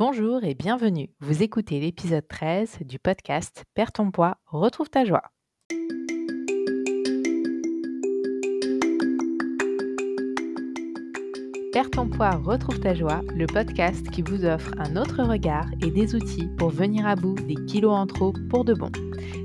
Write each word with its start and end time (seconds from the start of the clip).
Bonjour 0.00 0.44
et 0.44 0.54
bienvenue. 0.54 1.10
Vous 1.20 1.42
écoutez 1.42 1.78
l'épisode 1.78 2.26
13 2.26 2.78
du 2.86 2.98
podcast 2.98 3.66
Perds 3.74 3.92
ton 3.92 4.10
poids, 4.10 4.38
retrouve 4.46 4.88
ta 4.88 5.04
joie. 5.04 5.24
Perds 11.74 11.90
ton 11.90 12.08
poids, 12.08 12.30
retrouve 12.30 12.80
ta 12.80 12.94
joie, 12.94 13.20
le 13.36 13.44
podcast 13.44 14.10
qui 14.10 14.22
vous 14.22 14.46
offre 14.46 14.72
un 14.78 14.96
autre 14.96 15.22
regard 15.22 15.66
et 15.82 15.90
des 15.90 16.14
outils 16.14 16.48
pour 16.56 16.70
venir 16.70 17.06
à 17.06 17.14
bout 17.14 17.34
des 17.34 17.62
kilos 17.66 17.92
en 17.92 18.06
trop 18.06 18.32
pour 18.48 18.64
de 18.64 18.72
bon. 18.72 18.90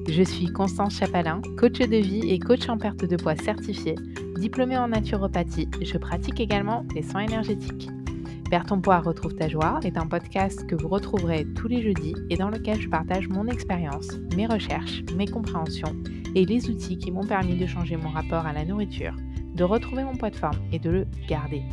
Je 0.08 0.24
suis 0.24 0.48
Constance 0.54 0.96
Chapalin, 0.96 1.42
coach 1.58 1.80
de 1.80 1.98
vie 1.98 2.32
et 2.32 2.40
coach 2.40 2.70
en 2.70 2.78
perte 2.78 3.04
de 3.04 3.18
poids 3.18 3.36
certifié, 3.36 3.96
diplômée 4.38 4.78
en 4.78 4.88
naturopathie. 4.88 5.68
Je 5.82 5.98
pratique 5.98 6.40
également 6.40 6.86
les 6.96 7.04
soins 7.04 7.26
énergétiques. 7.26 7.90
Perds 8.50 8.66
ton 8.68 8.80
retrouve 8.80 9.34
ta 9.34 9.48
joie 9.48 9.80
est 9.84 9.98
un 9.98 10.06
podcast 10.06 10.68
que 10.68 10.76
vous 10.76 10.88
retrouverez 10.88 11.48
tous 11.56 11.68
les 11.68 11.82
jeudis 11.82 12.14
et 12.30 12.38
dans 12.38 12.50
lequel 12.50 12.80
je 12.80 12.88
partage 12.88 13.28
mon 13.28 13.48
expérience, 13.48 14.08
mes 14.36 14.46
recherches, 14.46 15.02
mes 15.16 15.26
compréhensions 15.26 15.96
et 16.36 16.46
les 16.46 16.70
outils 16.70 17.00
qui 17.00 17.12
m'ont 17.12 17.26
permis 17.26 17.58
de 17.58 17.66
changer 17.66 17.98
mon 17.98 18.10
rapport 18.10 18.46
à 18.46 18.54
la 18.54 18.64
nourriture, 18.64 19.16
de 19.56 19.64
retrouver 19.64 20.04
mon 20.04 20.16
poids 20.16 20.30
de 20.30 20.36
forme 20.36 20.60
et 20.72 20.78
de 20.78 20.92
le 20.92 21.08
garder, 21.28 21.64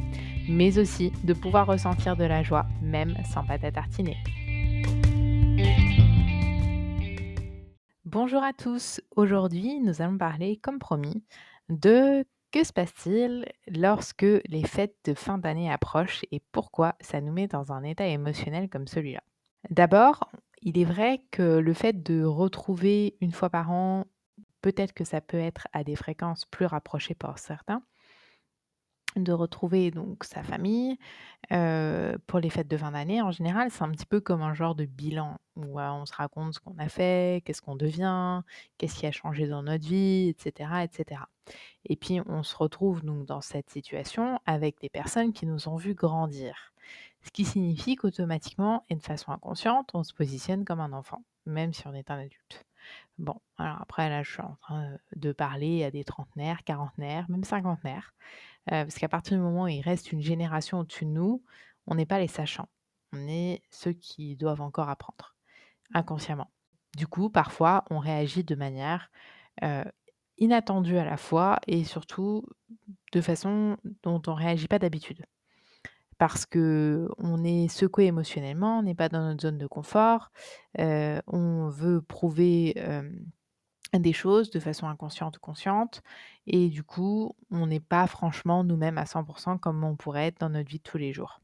mais 0.48 0.78
aussi 0.78 1.12
de 1.24 1.34
pouvoir 1.34 1.66
ressentir 1.66 2.16
de 2.16 2.24
la 2.24 2.42
joie 2.42 2.64
même 2.80 3.16
sans 3.30 3.44
pâte 3.44 3.64
à 3.64 3.70
tartiner. 3.70 4.16
Bonjour 8.06 8.42
à 8.42 8.54
tous, 8.54 9.02
aujourd'hui 9.14 9.78
nous 9.80 10.00
allons 10.00 10.16
parler, 10.16 10.58
comme 10.62 10.78
promis, 10.78 11.22
de 11.68 12.24
que 12.52 12.64
se 12.64 12.72
passe-t-il 12.72 13.46
lorsque 13.66 14.22
les 14.22 14.64
fêtes 14.64 14.96
de 15.04 15.14
fin 15.14 15.38
d'année 15.38 15.72
approchent 15.72 16.24
et 16.30 16.40
pourquoi 16.52 16.94
ça 17.00 17.20
nous 17.20 17.32
met 17.32 17.48
dans 17.48 17.72
un 17.72 17.82
état 17.82 18.06
émotionnel 18.06 18.68
comme 18.68 18.86
celui-là? 18.86 19.22
D'abord, 19.70 20.30
il 20.60 20.78
est 20.78 20.84
vrai 20.84 21.24
que 21.30 21.58
le 21.58 21.72
fait 21.72 22.02
de 22.02 22.22
retrouver 22.22 23.16
une 23.20 23.32
fois 23.32 23.50
par 23.50 23.70
an, 23.70 24.04
peut-être 24.60 24.92
que 24.92 25.04
ça 25.04 25.20
peut 25.20 25.38
être 25.38 25.66
à 25.72 25.82
des 25.82 25.96
fréquences 25.96 26.44
plus 26.44 26.66
rapprochées 26.66 27.14
pour 27.14 27.38
certains, 27.38 27.82
de 29.16 29.32
retrouver 29.32 29.90
donc 29.90 30.24
sa 30.24 30.42
famille 30.42 30.98
pour 32.26 32.38
les 32.38 32.50
fêtes 32.50 32.68
de 32.68 32.76
fin 32.76 32.92
d'année. 32.92 33.20
En 33.20 33.30
général, 33.30 33.70
c'est 33.70 33.82
un 33.82 33.90
petit 33.90 34.06
peu 34.06 34.20
comme 34.20 34.42
un 34.42 34.54
genre 34.54 34.74
de 34.74 34.86
bilan 34.86 35.38
où 35.56 35.80
on 35.80 36.06
se 36.06 36.14
raconte 36.14 36.54
ce 36.54 36.60
qu'on 36.60 36.78
a 36.78 36.88
fait, 36.88 37.42
qu'est-ce 37.44 37.60
qu'on 37.60 37.76
devient, 37.76 38.42
qu'est-ce 38.78 38.94
qui 38.94 39.06
a 39.06 39.12
changé 39.12 39.46
dans 39.46 39.62
notre 39.62 39.86
vie, 39.86 40.28
etc., 40.28 40.70
etc. 40.84 41.20
Et 41.84 41.96
puis 41.96 42.20
on 42.26 42.42
se 42.42 42.56
retrouve 42.56 43.04
donc 43.04 43.26
dans 43.26 43.40
cette 43.40 43.68
situation 43.68 44.38
avec 44.46 44.80
des 44.80 44.88
personnes 44.88 45.32
qui 45.32 45.46
nous 45.46 45.68
ont 45.68 45.76
vu 45.76 45.94
grandir. 45.94 46.72
Ce 47.24 47.30
qui 47.30 47.44
signifie 47.44 47.96
qu'automatiquement 47.96 48.84
et 48.88 48.96
de 48.96 49.02
façon 49.02 49.30
inconsciente, 49.32 49.90
on 49.94 50.02
se 50.02 50.14
positionne 50.14 50.64
comme 50.64 50.80
un 50.80 50.92
enfant, 50.92 51.22
même 51.46 51.72
si 51.72 51.86
on 51.86 51.94
est 51.94 52.10
un 52.10 52.18
adulte. 52.18 52.64
Bon, 53.18 53.40
alors 53.58 53.80
après 53.80 54.08
là, 54.08 54.22
je 54.22 54.32
suis 54.32 54.42
en 54.42 54.56
train 54.60 54.96
de 55.16 55.32
parler 55.32 55.84
à 55.84 55.90
des 55.90 56.04
trentenaires, 56.04 56.64
quarantenaires, 56.64 57.26
même 57.28 57.44
cinquantenaires 57.44 58.14
parce 58.66 58.94
qu'à 58.94 59.08
partir 59.08 59.36
du 59.36 59.42
moment 59.42 59.64
où 59.64 59.68
il 59.68 59.80
reste 59.80 60.12
une 60.12 60.22
génération 60.22 60.78
au-dessus 60.78 61.04
de 61.04 61.10
nous, 61.10 61.42
on 61.88 61.96
n'est 61.96 62.06
pas 62.06 62.20
les 62.20 62.28
sachants. 62.28 62.68
On 63.12 63.26
est 63.26 63.60
ceux 63.70 63.92
qui 63.92 64.36
doivent 64.36 64.60
encore 64.60 64.88
apprendre, 64.88 65.34
inconsciemment. 65.94 66.48
Du 66.96 67.08
coup, 67.08 67.28
parfois, 67.28 67.84
on 67.90 67.98
réagit 67.98 68.44
de 68.44 68.54
manière 68.54 69.10
inattendue 70.38 70.96
à 70.96 71.04
la 71.04 71.16
fois 71.16 71.58
et 71.66 71.82
surtout 71.82 72.44
de 73.12 73.20
façon 73.20 73.76
dont 74.04 74.22
on 74.26 74.30
ne 74.30 74.36
réagit 74.36 74.68
pas 74.68 74.78
d'habitude. 74.78 75.26
Parce 76.22 76.46
que 76.46 77.08
on 77.18 77.42
est 77.42 77.66
secoué 77.66 78.04
émotionnellement, 78.04 78.78
on 78.78 78.84
n'est 78.84 78.94
pas 78.94 79.08
dans 79.08 79.22
notre 79.22 79.42
zone 79.42 79.58
de 79.58 79.66
confort, 79.66 80.30
on 80.78 81.68
veut 81.68 82.00
prouver 82.00 82.80
des 83.92 84.12
choses 84.12 84.50
de 84.50 84.60
façon 84.60 84.86
inconsciente 84.86 85.38
ou 85.38 85.40
consciente. 85.40 86.00
Et 86.46 86.68
du 86.68 86.84
coup, 86.84 87.34
on 87.50 87.66
n'est 87.66 87.80
pas 87.80 88.06
franchement 88.06 88.62
nous-mêmes 88.62 88.98
à 88.98 89.04
100% 89.04 89.58
comme 89.58 89.82
on 89.82 89.96
pourrait 89.96 90.28
être 90.28 90.38
dans 90.38 90.50
notre 90.50 90.68
vie 90.68 90.78
de 90.78 90.84
tous 90.84 90.96
les 90.96 91.12
jours. 91.12 91.40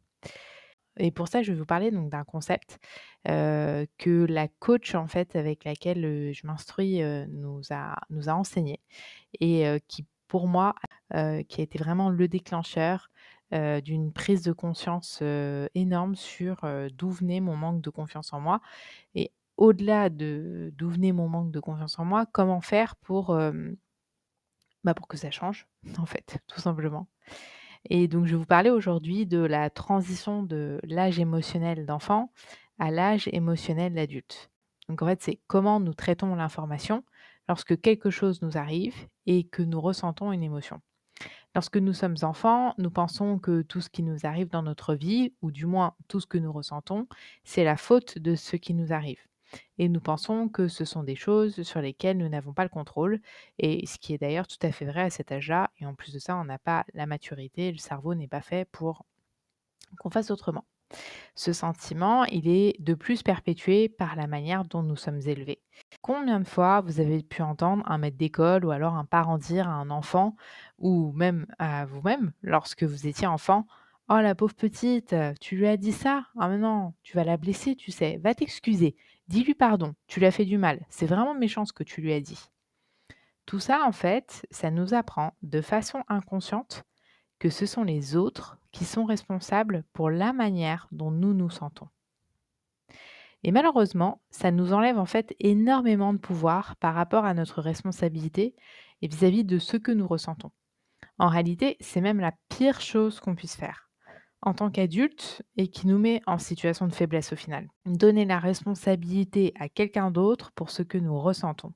Et 0.97 1.10
pour 1.10 1.26
ça, 1.26 1.42
je 1.42 1.50
vais 1.50 1.58
vous 1.58 1.66
parler 1.66 1.91
donc 1.91 2.10
d'un 2.10 2.22
concept 2.22 2.78
que 3.24 4.26
la 4.28 4.47
coach 4.60 4.94
en 4.94 5.08
fait 5.08 5.34
avec 5.34 5.64
laquelle 5.64 6.32
je 6.32 6.47
m'instruis 6.47 7.03
nous, 7.30 7.62
a, 7.70 7.97
nous 8.10 8.28
a 8.28 8.34
enseigné 8.34 8.78
et 9.41 9.64
qui 9.88 10.06
pour 10.28 10.47
moi 10.47 10.76
qui 11.10 11.60
a 11.60 11.64
été 11.64 11.78
vraiment 11.78 12.10
le 12.10 12.28
déclencheur 12.28 13.10
d'une 13.53 14.12
prise 14.12 14.42
de 14.42 14.53
conscience 14.53 15.22
énorme 15.75 16.14
sur 16.14 16.60
d'où 16.92 17.10
venait 17.10 17.41
mon 17.41 17.56
manque 17.56 17.81
de 17.81 17.91
confiance 17.91 18.32
en 18.32 18.41
moi 18.41 18.60
et 19.14 19.32
au-delà 19.56 20.10
de 20.10 20.72
d'où 20.76 20.91
venait 20.91 21.12
mon 21.12 21.28
manque 21.28 21.50
de 21.50 21.60
confiance 21.60 21.98
en 21.98 22.04
moi, 22.04 22.26
comment 22.26 22.60
faire 22.60 22.97
pour, 22.97 23.38
bah, 24.84 24.94
pour 24.94 25.09
que 25.09 25.16
ça 25.16 25.31
change, 25.31 25.66
en 25.98 26.06
fait, 26.06 26.38
tout 26.47 26.60
simplement. 26.60 27.09
Et 27.91 28.09
donc 28.09 28.26
je 28.26 28.32
vais 28.32 28.38
vous 28.38 28.47
parler 28.47 28.70
aujourd'hui 28.70 29.26
de 29.26 29.38
la 29.38 29.70
transition 29.70 30.42
de 30.42 30.80
l'âge 30.84 31.19
émotionnel 31.19 31.86
d'enfant 31.86 32.32
à 32.78 32.91
l'âge 32.91 33.28
émotionnel 33.32 33.94
d'adulte. 33.94 34.50
Donc 34.88 35.03
en 35.03 35.06
fait, 35.06 35.22
c'est 35.22 35.41
comment 35.47 35.80
nous 35.80 35.94
traitons 35.94 36.34
l'information 36.34 37.04
lorsque 37.48 37.80
quelque 37.80 38.10
chose 38.10 38.42
nous 38.42 38.56
arrive 38.56 38.94
et 39.26 39.44
que 39.44 39.62
nous 39.62 39.80
ressentons 39.80 40.32
une 40.32 40.42
émotion. 40.42 40.80
Lorsque 41.58 41.76
nous 41.76 41.92
sommes 41.92 42.14
enfants, 42.22 42.72
nous 42.78 42.92
pensons 42.92 43.41
que 43.41 43.62
tout 43.62 43.80
ce 43.80 43.91
qui 43.91 44.04
nous 44.04 44.26
arrive 44.26 44.48
dans 44.48 44.62
notre 44.62 44.94
vie, 44.94 45.32
ou 45.42 45.50
du 45.50 45.66
moins 45.66 45.96
tout 46.06 46.20
ce 46.20 46.26
que 46.28 46.38
nous 46.38 46.52
ressentons, 46.52 47.08
c'est 47.42 47.64
la 47.64 47.76
faute 47.76 48.16
de 48.16 48.36
ce 48.36 48.54
qui 48.54 48.74
nous 48.74 48.92
arrive. 48.92 49.19
Et 49.76 49.88
nous 49.88 49.98
pensons 49.98 50.48
que 50.48 50.68
ce 50.68 50.84
sont 50.84 51.02
des 51.02 51.16
choses 51.16 51.62
sur 51.62 51.80
lesquelles 51.80 52.16
nous 52.16 52.28
n'avons 52.28 52.52
pas 52.52 52.62
le 52.62 52.68
contrôle, 52.68 53.20
et 53.58 53.84
ce 53.86 53.98
qui 53.98 54.14
est 54.14 54.18
d'ailleurs 54.18 54.47
tout 54.47 54.64
à 54.64 54.70
fait 54.70 54.84
vrai 54.84 55.00
à 55.00 55.10
cet 55.10 55.32
âge-là. 55.32 55.72
Et 55.80 55.84
en 55.84 55.94
plus 55.94 56.12
de 56.12 56.20
ça, 56.20 56.36
on 56.36 56.44
n'a 56.44 56.60
pas 56.60 56.84
la 56.94 57.06
maturité, 57.06 57.72
le 57.72 57.78
cerveau 57.78 58.14
n'est 58.14 58.28
pas 58.28 58.41
fait 58.41 58.64
pour 58.70 59.04
qu'on 59.98 60.10
fasse 60.10 60.30
autrement. 60.30 60.64
Ce 61.34 61.52
sentiment, 61.52 62.24
il 62.26 62.47
est 62.47 62.80
de 62.80 62.94
plus 62.94 63.24
perpétué 63.24 63.88
par 63.88 64.14
la 64.14 64.28
manière 64.28 64.64
dont 64.64 64.84
nous 64.84 64.94
sommes 64.94 65.22
élevés. 65.26 65.60
Combien 66.00 66.41
de 66.41 66.47
fois 66.47 66.81
vous 66.81 67.00
avez 67.00 67.22
pu 67.22 67.42
entendre 67.42 67.82
un 67.86 67.98
maître 67.98 68.16
d'école 68.16 68.64
ou 68.64 68.70
alors 68.70 68.94
un 68.94 69.04
parent 69.04 69.38
dire 69.38 69.69
à 69.69 69.72
un 69.72 69.91
enfant 69.91 70.36
ou 70.78 71.12
même 71.12 71.47
à 71.59 71.84
vous-même 71.86 72.32
lorsque 72.42 72.84
vous 72.84 73.06
étiez 73.06 73.26
enfant 73.26 73.66
Oh 74.09 74.16
la 74.16 74.34
pauvre 74.34 74.54
petite, 74.54 75.14
tu 75.41 75.56
lui 75.56 75.66
as 75.66 75.76
dit 75.76 75.92
ça? 75.92 76.25
Ah 76.38 76.48
mais 76.48 76.56
non, 76.56 76.94
tu 77.03 77.14
vas 77.16 77.25
la 77.25 77.36
blesser, 77.36 77.76
tu 77.76 77.91
sais, 77.91 78.16
va 78.19 78.34
t'excuser. 78.34 78.97
Dis-lui 79.28 79.54
pardon, 79.54 79.94
tu 80.06 80.20
lui 80.20 80.26
as 80.26 80.31
fait 80.31 80.47
du 80.47 80.56
mal. 80.56 80.86
C'est 80.88 81.04
vraiment 81.04 81.34
méchant 81.34 81.66
ce 81.66 81.75
que 81.75 81.84
tu 81.84 82.00
lui 82.00 82.15
as 82.15 82.20
dit. 82.20 82.41
Tout 83.44 83.60
ça, 83.60 83.84
en 83.86 83.92
fait, 83.92 84.47
ça 84.50 84.70
nous 84.70 84.94
apprend 84.94 85.34
de 85.42 85.60
façon 85.60 86.04
inconsciente 86.09 86.84
que 87.38 87.50
ce 87.50 87.66
sont 87.66 87.84
les 87.84 88.16
autres 88.16 88.59
qui 88.72 88.84
sont 88.84 89.04
responsables 89.04 89.84
pour 89.92 90.10
la 90.10 90.32
manière 90.32 90.88
dont 90.92 91.10
nous 91.10 91.34
nous 91.34 91.50
sentons. 91.50 91.88
Et 93.44 93.53
malheureusement, 93.53 94.21
ça 94.31 94.50
nous 94.50 94.72
enlève 94.72 94.99
en 94.99 95.06
fait 95.06 95.34
énormément 95.38 96.12
de 96.12 96.19
pouvoir 96.19 96.76
par 96.76 96.94
rapport 96.94 97.25
à 97.25 97.34
notre 97.34 97.62
responsabilité 97.62 98.54
et 99.03 99.09
vis-à-vis 99.09 99.44
de 99.44 99.59
ce 99.59 99.76
que 99.76 99.93
nous 99.93 100.06
ressentons. 100.06 100.50
En 101.19 101.28
réalité, 101.28 101.77
c'est 101.81 102.00
même 102.00 102.21
la 102.21 102.32
pire 102.48 102.81
chose 102.81 103.21
qu'on 103.21 103.34
puisse 103.34 103.56
faire 103.56 103.88
en 104.43 104.54
tant 104.54 104.71
qu'adulte 104.71 105.43
et 105.56 105.69
qui 105.69 105.87
nous 105.87 105.98
met 105.98 106.22
en 106.27 106.38
situation 106.38 106.87
de 106.87 106.94
faiblesse 106.94 107.32
au 107.32 107.37
final. 107.37 107.69
Donner 107.87 108.25
la 108.25 108.38
responsabilité 108.38 109.53
à 109.59 109.69
quelqu'un 109.69 110.10
d'autre 110.10 110.53
pour 110.53 110.71
ce 110.71 110.82
que 110.82 110.98
nous 110.98 111.19
ressentons. 111.19 111.72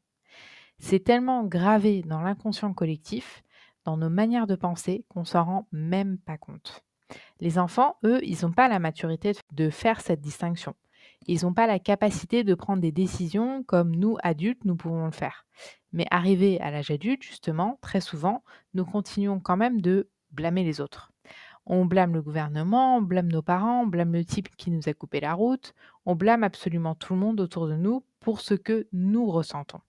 C'est 0.79 1.05
tellement 1.05 1.45
gravé 1.45 2.03
dans 2.03 2.21
l'inconscient 2.21 2.73
collectif, 2.73 3.43
dans 3.85 3.97
nos 3.97 4.11
manières 4.11 4.47
de 4.47 4.55
penser, 4.55 5.05
qu'on 5.09 5.25
s'en 5.25 5.45
rend 5.45 5.69
même 5.73 6.19
pas 6.19 6.39
compte. 6.39 6.85
Les 7.41 7.59
enfants, 7.59 7.97
eux, 8.05 8.21
ils 8.25 8.39
n'ont 8.43 8.53
pas 8.53 8.69
la 8.69 8.79
maturité 8.79 9.33
de 9.53 9.71
faire 9.71 10.01
cette 10.01 10.21
distinction. 10.21 10.75
Ils 11.27 11.45
n'ont 11.45 11.55
pas 11.55 11.67
la 11.67 11.79
capacité 11.79 12.45
de 12.45 12.55
prendre 12.55 12.83
des 12.83 12.93
décisions 12.93 13.63
comme 13.65 13.95
nous, 13.95 14.17
adultes, 14.23 14.65
nous 14.65 14.77
pouvons 14.77 15.07
le 15.07 15.13
faire. 15.13 15.47
Mais 15.93 16.07
arrivé 16.11 16.61
à 16.61 16.71
l'âge 16.71 16.91
adulte, 16.91 17.23
justement, 17.23 17.79
très 17.81 18.01
souvent, 18.01 18.43
nous 18.75 18.85
continuons 18.85 19.41
quand 19.41 19.57
même 19.57 19.81
de 19.81 20.09
blâmer 20.31 20.65
les 20.65 20.81
autres. 20.81 21.13
On 21.65 21.85
blâme 21.85 22.15
le 22.15 22.23
gouvernement, 22.23 22.97
on 22.97 23.03
blâme 23.03 23.31
nos 23.31 23.43
parents, 23.43 23.83
on 23.83 23.87
blâme 23.87 24.13
le 24.13 24.25
type 24.25 24.49
qui 24.57 24.71
nous 24.71 24.89
a 24.89 24.95
coupé 24.95 25.21
la 25.21 25.35
route, 25.35 25.75
on 26.07 26.17
blâme 26.17 26.43
absolument 26.43 26.95
tout 26.97 27.15
le 27.15 27.21
monde 27.21 27.41
autour 27.41 27.69
de 27.69 27.77
nous 27.77 28.05
pour 28.19 28.41
ce 28.41 28.55
que 28.55 28.89
nous 28.93 29.31
ressentons. 29.31 29.81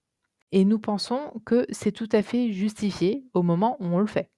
Et 0.52 0.66
nous 0.66 0.78
pensons 0.78 1.42
que 1.46 1.66
c'est 1.72 1.92
tout 1.92 2.10
à 2.12 2.22
fait 2.22 2.52
justifié 2.52 3.26
au 3.34 3.42
moment 3.42 3.76
où 3.80 3.86
on 3.86 4.00
le 4.00 4.06
fait. 4.06 4.30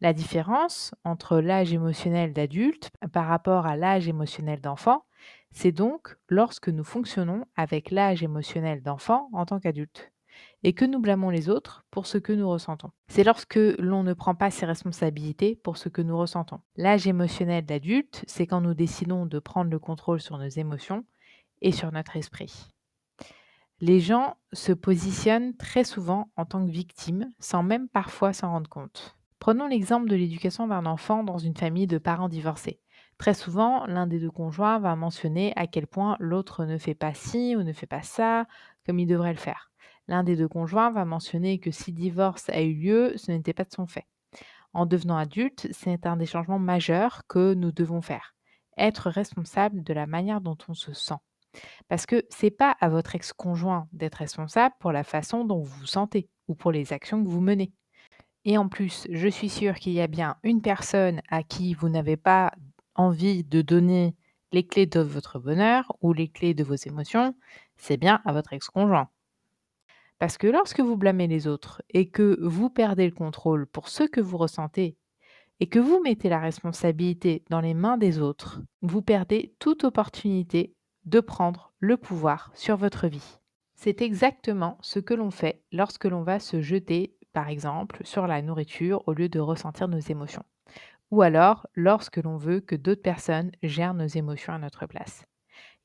La 0.00 0.12
différence 0.12 0.94
entre 1.02 1.38
l'âge 1.40 1.72
émotionnel 1.72 2.32
d'adulte 2.32 2.90
par 3.12 3.26
rapport 3.26 3.66
à 3.66 3.76
l'âge 3.76 4.06
émotionnel 4.06 4.60
d'enfant, 4.60 5.04
c'est 5.54 5.72
donc 5.72 6.16
lorsque 6.28 6.68
nous 6.68 6.84
fonctionnons 6.84 7.46
avec 7.56 7.90
l'âge 7.90 8.22
émotionnel 8.22 8.82
d'enfant 8.82 9.30
en 9.32 9.46
tant 9.46 9.60
qu'adulte. 9.60 10.10
et 10.64 10.72
que 10.72 10.84
nous 10.84 10.98
blâmons 10.98 11.30
les 11.30 11.48
autres 11.48 11.84
pour 11.92 12.08
ce 12.08 12.18
que 12.18 12.32
nous 12.32 12.50
ressentons. 12.50 12.90
C'est 13.06 13.22
lorsque 13.22 13.60
l'on 13.78 14.02
ne 14.02 14.14
prend 14.14 14.34
pas 14.34 14.50
ses 14.50 14.66
responsabilités 14.66 15.54
pour 15.62 15.76
ce 15.76 15.88
que 15.88 16.02
nous 16.02 16.18
ressentons. 16.18 16.60
L'âge 16.74 17.06
émotionnel 17.06 17.64
d'adulte, 17.64 18.24
c'est 18.26 18.48
quand 18.48 18.60
nous 18.60 18.74
décidons 18.74 19.26
de 19.26 19.38
prendre 19.38 19.70
le 19.70 19.78
contrôle 19.78 20.20
sur 20.20 20.36
nos 20.36 20.48
émotions 20.48 21.04
et 21.62 21.70
sur 21.70 21.92
notre 21.92 22.16
esprit. 22.16 22.68
Les 23.80 24.00
gens 24.00 24.36
se 24.52 24.72
positionnent 24.72 25.56
très 25.56 25.84
souvent 25.84 26.32
en 26.36 26.46
tant 26.46 26.66
que 26.66 26.72
victimes 26.72 27.30
sans 27.38 27.62
même 27.62 27.88
parfois 27.88 28.32
s'en 28.32 28.50
rendre 28.50 28.68
compte. 28.68 29.16
Prenons 29.38 29.68
l'exemple 29.68 30.08
de 30.08 30.16
l'éducation 30.16 30.66
d'un 30.66 30.86
enfant 30.86 31.22
dans 31.22 31.38
une 31.38 31.56
famille 31.56 31.86
de 31.86 31.98
parents 31.98 32.28
divorcés. 32.28 32.80
Très 33.24 33.32
souvent, 33.32 33.86
l'un 33.86 34.06
des 34.06 34.20
deux 34.20 34.30
conjoints 34.30 34.78
va 34.78 34.96
mentionner 34.96 35.54
à 35.56 35.66
quel 35.66 35.86
point 35.86 36.18
l'autre 36.20 36.66
ne 36.66 36.76
fait 36.76 36.94
pas 36.94 37.14
ci 37.14 37.56
ou 37.56 37.62
ne 37.62 37.72
fait 37.72 37.86
pas 37.86 38.02
ça 38.02 38.44
comme 38.84 38.98
il 38.98 39.06
devrait 39.06 39.32
le 39.32 39.38
faire. 39.38 39.70
L'un 40.08 40.24
des 40.24 40.36
deux 40.36 40.46
conjoints 40.46 40.90
va 40.90 41.06
mentionner 41.06 41.58
que 41.58 41.70
si 41.70 41.94
divorce 41.94 42.50
a 42.50 42.60
eu 42.60 42.74
lieu, 42.74 43.14
ce 43.16 43.32
n'était 43.32 43.54
pas 43.54 43.64
de 43.64 43.72
son 43.72 43.86
fait. 43.86 44.04
En 44.74 44.84
devenant 44.84 45.16
adulte, 45.16 45.68
c'est 45.72 46.04
un 46.04 46.18
des 46.18 46.26
changements 46.26 46.58
majeurs 46.58 47.22
que 47.26 47.54
nous 47.54 47.72
devons 47.72 48.02
faire. 48.02 48.34
Être 48.76 49.08
responsable 49.08 49.82
de 49.82 49.94
la 49.94 50.06
manière 50.06 50.42
dont 50.42 50.58
on 50.68 50.74
se 50.74 50.92
sent. 50.92 51.14
Parce 51.88 52.04
que 52.04 52.26
c'est 52.28 52.50
pas 52.50 52.76
à 52.78 52.90
votre 52.90 53.14
ex-conjoint 53.14 53.88
d'être 53.94 54.16
responsable 54.16 54.74
pour 54.80 54.92
la 54.92 55.02
façon 55.02 55.46
dont 55.46 55.62
vous 55.62 55.78
vous 55.80 55.86
sentez 55.86 56.28
ou 56.46 56.54
pour 56.54 56.72
les 56.72 56.92
actions 56.92 57.24
que 57.24 57.30
vous 57.30 57.40
menez. 57.40 57.72
Et 58.44 58.58
en 58.58 58.68
plus, 58.68 59.06
je 59.10 59.28
suis 59.28 59.48
sûre 59.48 59.76
qu'il 59.76 59.94
y 59.94 60.02
a 60.02 60.08
bien 60.08 60.36
une 60.42 60.60
personne 60.60 61.22
à 61.30 61.42
qui 61.42 61.72
vous 61.72 61.88
n'avez 61.88 62.18
pas 62.18 62.52
envie 62.94 63.44
de 63.44 63.62
donner 63.62 64.14
les 64.52 64.66
clés 64.66 64.86
de 64.86 65.00
votre 65.00 65.38
bonheur 65.38 65.96
ou 66.00 66.12
les 66.12 66.28
clés 66.28 66.54
de 66.54 66.64
vos 66.64 66.74
émotions, 66.74 67.34
c'est 67.76 67.96
bien 67.96 68.22
à 68.24 68.32
votre 68.32 68.52
ex-conjoint. 68.52 69.08
Parce 70.18 70.38
que 70.38 70.46
lorsque 70.46 70.80
vous 70.80 70.96
blâmez 70.96 71.26
les 71.26 71.46
autres 71.46 71.82
et 71.90 72.08
que 72.08 72.38
vous 72.40 72.70
perdez 72.70 73.06
le 73.06 73.14
contrôle 73.14 73.66
pour 73.66 73.88
ce 73.88 74.04
que 74.04 74.20
vous 74.20 74.38
ressentez 74.38 74.96
et 75.60 75.66
que 75.68 75.78
vous 75.78 76.00
mettez 76.02 76.28
la 76.28 76.38
responsabilité 76.38 77.44
dans 77.50 77.60
les 77.60 77.74
mains 77.74 77.98
des 77.98 78.20
autres, 78.20 78.62
vous 78.82 79.02
perdez 79.02 79.54
toute 79.58 79.84
opportunité 79.84 80.74
de 81.04 81.20
prendre 81.20 81.72
le 81.78 81.96
pouvoir 81.96 82.50
sur 82.54 82.76
votre 82.76 83.08
vie. 83.08 83.38
C'est 83.74 84.02
exactement 84.02 84.78
ce 84.80 85.00
que 85.00 85.14
l'on 85.14 85.30
fait 85.30 85.62
lorsque 85.72 86.04
l'on 86.04 86.22
va 86.22 86.38
se 86.38 86.62
jeter, 86.62 87.16
par 87.32 87.48
exemple, 87.48 88.00
sur 88.04 88.26
la 88.26 88.40
nourriture 88.40 89.02
au 89.06 89.12
lieu 89.12 89.28
de 89.28 89.40
ressentir 89.40 89.88
nos 89.88 89.98
émotions. 89.98 90.44
Ou 91.14 91.22
alors 91.22 91.68
lorsque 91.76 92.16
l'on 92.16 92.36
veut 92.36 92.58
que 92.58 92.74
d'autres 92.74 93.00
personnes 93.00 93.52
gèrent 93.62 93.94
nos 93.94 94.08
émotions 94.08 94.52
à 94.52 94.58
notre 94.58 94.86
place. 94.86 95.24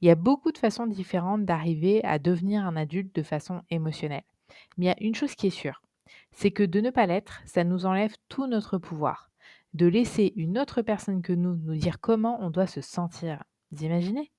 Il 0.02 0.08
y 0.08 0.10
a 0.10 0.16
beaucoup 0.16 0.52
de 0.52 0.58
façons 0.58 0.88
différentes 0.88 1.46
d'arriver 1.46 2.04
à 2.04 2.18
devenir 2.18 2.66
un 2.66 2.76
adulte 2.76 3.16
de 3.16 3.22
façon 3.22 3.62
émotionnelle. 3.70 4.24
Mais 4.76 4.86
il 4.86 4.88
y 4.88 4.92
a 4.92 5.04
une 5.04 5.14
chose 5.14 5.36
qui 5.36 5.46
est 5.46 5.52
sûre, 5.52 5.84
c'est 6.32 6.50
que 6.50 6.64
de 6.64 6.82
ne 6.82 6.90
pas 6.90 7.06
l'être, 7.06 7.44
ça 7.46 7.64
nous 7.64 7.86
enlève 7.86 8.16
tout 8.28 8.48
notre 8.48 8.80
pouvoir. 8.80 9.30
De 9.76 9.86
laisser 9.86 10.34
une 10.36 10.58
autre 10.58 10.82
personne 10.82 11.22
que 11.22 11.34
nous 11.34 11.56
nous 11.58 11.76
dire 11.76 12.00
comment 12.00 12.42
on 12.42 12.50
doit 12.50 12.66
se 12.66 12.82
sentir. 12.82 13.44
Vous 13.72 13.84
imaginez? 13.84 14.32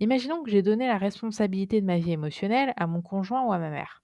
Imaginons 0.00 0.42
que 0.42 0.50
j'ai 0.50 0.62
donné 0.62 0.86
la 0.86 0.96
responsabilité 0.96 1.82
de 1.82 1.86
ma 1.86 1.98
vie 1.98 2.12
émotionnelle 2.12 2.72
à 2.78 2.86
mon 2.86 3.02
conjoint 3.02 3.42
ou 3.42 3.52
à 3.52 3.58
ma 3.58 3.68
mère. 3.68 4.01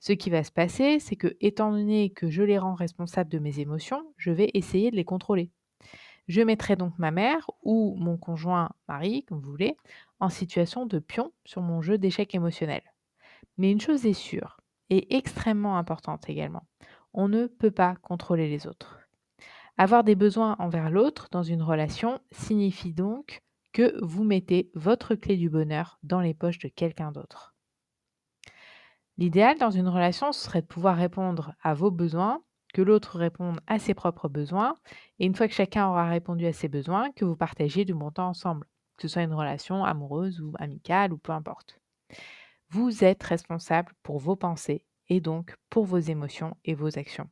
Ce 0.00 0.12
qui 0.12 0.30
va 0.30 0.44
se 0.44 0.52
passer, 0.52 1.00
c'est 1.00 1.16
que, 1.16 1.36
étant 1.40 1.72
donné 1.72 2.10
que 2.10 2.30
je 2.30 2.42
les 2.42 2.58
rends 2.58 2.74
responsables 2.74 3.30
de 3.30 3.38
mes 3.38 3.60
émotions, 3.60 4.12
je 4.16 4.30
vais 4.30 4.50
essayer 4.54 4.90
de 4.90 4.96
les 4.96 5.04
contrôler. 5.04 5.50
Je 6.28 6.42
mettrai 6.42 6.76
donc 6.76 6.98
ma 6.98 7.10
mère 7.10 7.50
ou 7.62 7.96
mon 7.96 8.16
conjoint 8.16 8.70
mari, 8.86 9.24
comme 9.24 9.40
vous 9.40 9.50
voulez, 9.50 9.76
en 10.20 10.28
situation 10.28 10.86
de 10.86 10.98
pion 10.98 11.32
sur 11.44 11.62
mon 11.62 11.80
jeu 11.80 11.98
d'échecs 11.98 12.34
émotionnel. 12.34 12.82
Mais 13.56 13.72
une 13.72 13.80
chose 13.80 14.06
est 14.06 14.12
sûre, 14.12 14.60
et 14.90 15.16
extrêmement 15.16 15.78
importante 15.78 16.28
également, 16.28 16.66
on 17.12 17.28
ne 17.28 17.46
peut 17.46 17.70
pas 17.70 17.96
contrôler 17.96 18.48
les 18.48 18.66
autres. 18.66 18.98
Avoir 19.78 20.04
des 20.04 20.14
besoins 20.14 20.56
envers 20.58 20.90
l'autre 20.90 21.28
dans 21.30 21.42
une 21.42 21.62
relation 21.62 22.20
signifie 22.30 22.92
donc 22.92 23.42
que 23.72 23.94
vous 24.04 24.24
mettez 24.24 24.70
votre 24.74 25.14
clé 25.14 25.36
du 25.36 25.48
bonheur 25.50 25.98
dans 26.02 26.20
les 26.20 26.34
poches 26.34 26.58
de 26.58 26.68
quelqu'un 26.68 27.12
d'autre. 27.12 27.54
L'idéal 29.18 29.58
dans 29.58 29.72
une 29.72 29.88
relation, 29.88 30.30
ce 30.30 30.44
serait 30.44 30.62
de 30.62 30.66
pouvoir 30.66 30.96
répondre 30.96 31.52
à 31.62 31.74
vos 31.74 31.90
besoins, 31.90 32.40
que 32.72 32.82
l'autre 32.82 33.18
réponde 33.18 33.58
à 33.66 33.80
ses 33.80 33.92
propres 33.92 34.28
besoins, 34.28 34.76
et 35.18 35.26
une 35.26 35.34
fois 35.34 35.48
que 35.48 35.54
chacun 35.54 35.88
aura 35.88 36.08
répondu 36.08 36.46
à 36.46 36.52
ses 36.52 36.68
besoins, 36.68 37.10
que 37.12 37.24
vous 37.24 37.34
partagiez 37.34 37.84
du 37.84 37.94
bon 37.94 38.12
temps 38.12 38.28
ensemble, 38.28 38.66
que 38.96 39.02
ce 39.02 39.08
soit 39.08 39.22
une 39.22 39.34
relation 39.34 39.84
amoureuse 39.84 40.40
ou 40.40 40.52
amicale 40.60 41.12
ou 41.12 41.18
peu 41.18 41.32
importe. 41.32 41.80
Vous 42.70 43.02
êtes 43.02 43.22
responsable 43.24 43.92
pour 44.04 44.20
vos 44.20 44.36
pensées 44.36 44.84
et 45.08 45.20
donc 45.20 45.56
pour 45.68 45.84
vos 45.84 45.98
émotions 45.98 46.56
et 46.64 46.74
vos 46.74 46.96
actions. 46.96 47.28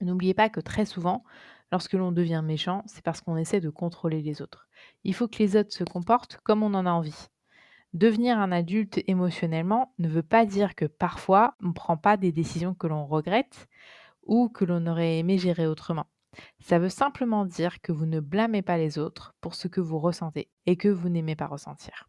N'oubliez 0.00 0.34
pas 0.34 0.48
que 0.48 0.60
très 0.60 0.86
souvent, 0.86 1.24
lorsque 1.72 1.94
l'on 1.94 2.12
devient 2.12 2.42
méchant, 2.42 2.82
c'est 2.86 3.04
parce 3.04 3.20
qu'on 3.20 3.36
essaie 3.36 3.60
de 3.60 3.70
contrôler 3.70 4.22
les 4.22 4.40
autres. 4.40 4.66
Il 5.04 5.14
faut 5.14 5.28
que 5.28 5.38
les 5.38 5.56
autres 5.56 5.72
se 5.72 5.84
comportent 5.84 6.38
comme 6.42 6.62
on 6.62 6.72
en 6.72 6.86
a 6.86 6.90
envie. 6.90 7.28
Devenir 7.92 8.38
un 8.38 8.52
adulte 8.52 9.00
émotionnellement 9.06 9.94
ne 9.98 10.08
veut 10.08 10.22
pas 10.22 10.44
dire 10.44 10.74
que 10.74 10.84
parfois 10.84 11.54
on 11.62 11.68
ne 11.68 11.72
prend 11.72 11.96
pas 11.96 12.16
des 12.16 12.32
décisions 12.32 12.74
que 12.74 12.86
l'on 12.86 13.06
regrette 13.06 13.68
ou 14.24 14.48
que 14.48 14.64
l'on 14.64 14.86
aurait 14.86 15.18
aimé 15.18 15.38
gérer 15.38 15.66
autrement. 15.66 16.06
Ça 16.60 16.78
veut 16.78 16.90
simplement 16.90 17.44
dire 17.44 17.80
que 17.80 17.92
vous 17.92 18.06
ne 18.06 18.20
blâmez 18.20 18.62
pas 18.62 18.76
les 18.76 18.98
autres 18.98 19.34
pour 19.40 19.54
ce 19.54 19.68
que 19.68 19.80
vous 19.80 19.98
ressentez 19.98 20.50
et 20.66 20.76
que 20.76 20.88
vous 20.88 21.08
n'aimez 21.08 21.36
pas 21.36 21.46
ressentir. 21.46 22.08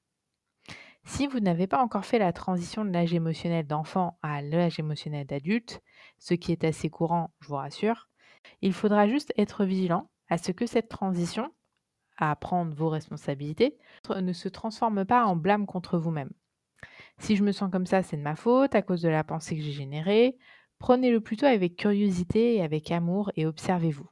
Si 1.06 1.25
vous 1.25 1.39
n'avez 1.39 1.68
pas 1.68 1.81
encore 1.81 2.06
fait 2.06 2.19
la 2.19 2.33
transition 2.33 2.83
de 2.83 2.91
l'âge 2.91 3.13
émotionnel 3.13 3.65
d'enfant 3.65 4.19
à 4.21 4.41
l'âge 4.41 4.77
émotionnel 4.77 5.25
d'adulte, 5.25 5.81
ce 6.19 6.33
qui 6.33 6.51
est 6.51 6.65
assez 6.65 6.89
courant, 6.89 7.31
je 7.39 7.47
vous 7.47 7.56
rassure, 7.56 8.09
il 8.62 8.74
faudra 8.74 9.07
juste 9.07 9.33
être 9.38 9.63
vigilant 9.63 10.09
à 10.29 10.38
ce 10.38 10.51
que 10.51 10.65
cette 10.65 10.89
transition, 10.89 11.50
à 12.17 12.35
prendre 12.35 12.73
vos 12.75 12.89
responsabilités, 12.89 13.77
ne 14.09 14.33
se 14.33 14.49
transforme 14.49 15.05
pas 15.05 15.25
en 15.25 15.35
blâme 15.35 15.65
contre 15.65 15.97
vous-même. 15.97 16.31
Si 17.19 17.35
je 17.35 17.43
me 17.43 17.51
sens 17.51 17.71
comme 17.71 17.85
ça, 17.85 18.03
c'est 18.03 18.17
de 18.17 18.21
ma 18.21 18.35
faute, 18.35 18.75
à 18.75 18.81
cause 18.81 19.01
de 19.01 19.09
la 19.09 19.23
pensée 19.23 19.55
que 19.55 19.63
j'ai 19.63 19.71
générée. 19.71 20.37
Prenez-le 20.79 21.19
plutôt 21.21 21.47
avec 21.47 21.75
curiosité 21.75 22.55
et 22.55 22.63
avec 22.63 22.91
amour 22.91 23.31
et 23.35 23.45
observez-vous. 23.45 24.07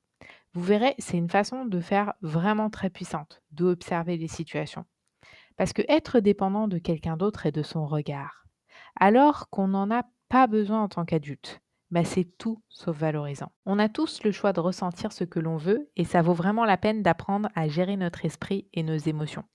Vous 0.53 0.63
verrez, 0.63 0.95
c'est 0.97 1.17
une 1.17 1.29
façon 1.29 1.65
de 1.65 1.79
faire 1.79 2.13
vraiment 2.21 2.69
très 2.69 2.89
puissante, 2.89 3.43
d'observer 3.51 4.17
les 4.17 4.27
situations. 4.27 4.85
Parce 5.57 5.73
que 5.73 5.83
être 5.87 6.19
dépendant 6.19 6.67
de 6.67 6.77
quelqu'un 6.77 7.17
d'autre 7.17 7.45
et 7.45 7.51
de 7.51 7.61
son 7.61 7.85
regard, 7.85 8.45
alors 8.95 9.49
qu'on 9.49 9.67
n'en 9.67 9.91
a 9.91 10.03
pas 10.29 10.47
besoin 10.47 10.83
en 10.83 10.87
tant 10.87 11.05
qu'adulte, 11.05 11.61
bah 11.95 12.03
c'est 12.03 12.27
tout 12.37 12.61
sauf 12.67 12.97
valorisant. 12.97 13.53
On 13.65 13.79
a 13.79 13.87
tous 13.87 14.21
le 14.25 14.33
choix 14.33 14.51
de 14.51 14.59
ressentir 14.59 15.13
ce 15.13 15.23
que 15.23 15.39
l'on 15.39 15.55
veut 15.55 15.89
et 15.95 16.03
ça 16.03 16.21
vaut 16.21 16.33
vraiment 16.33 16.65
la 16.65 16.75
peine 16.75 17.01
d'apprendre 17.01 17.47
à 17.55 17.69
gérer 17.69 17.95
notre 17.95 18.25
esprit 18.25 18.67
et 18.73 18.83
nos 18.83 18.97
émotions. 18.97 19.45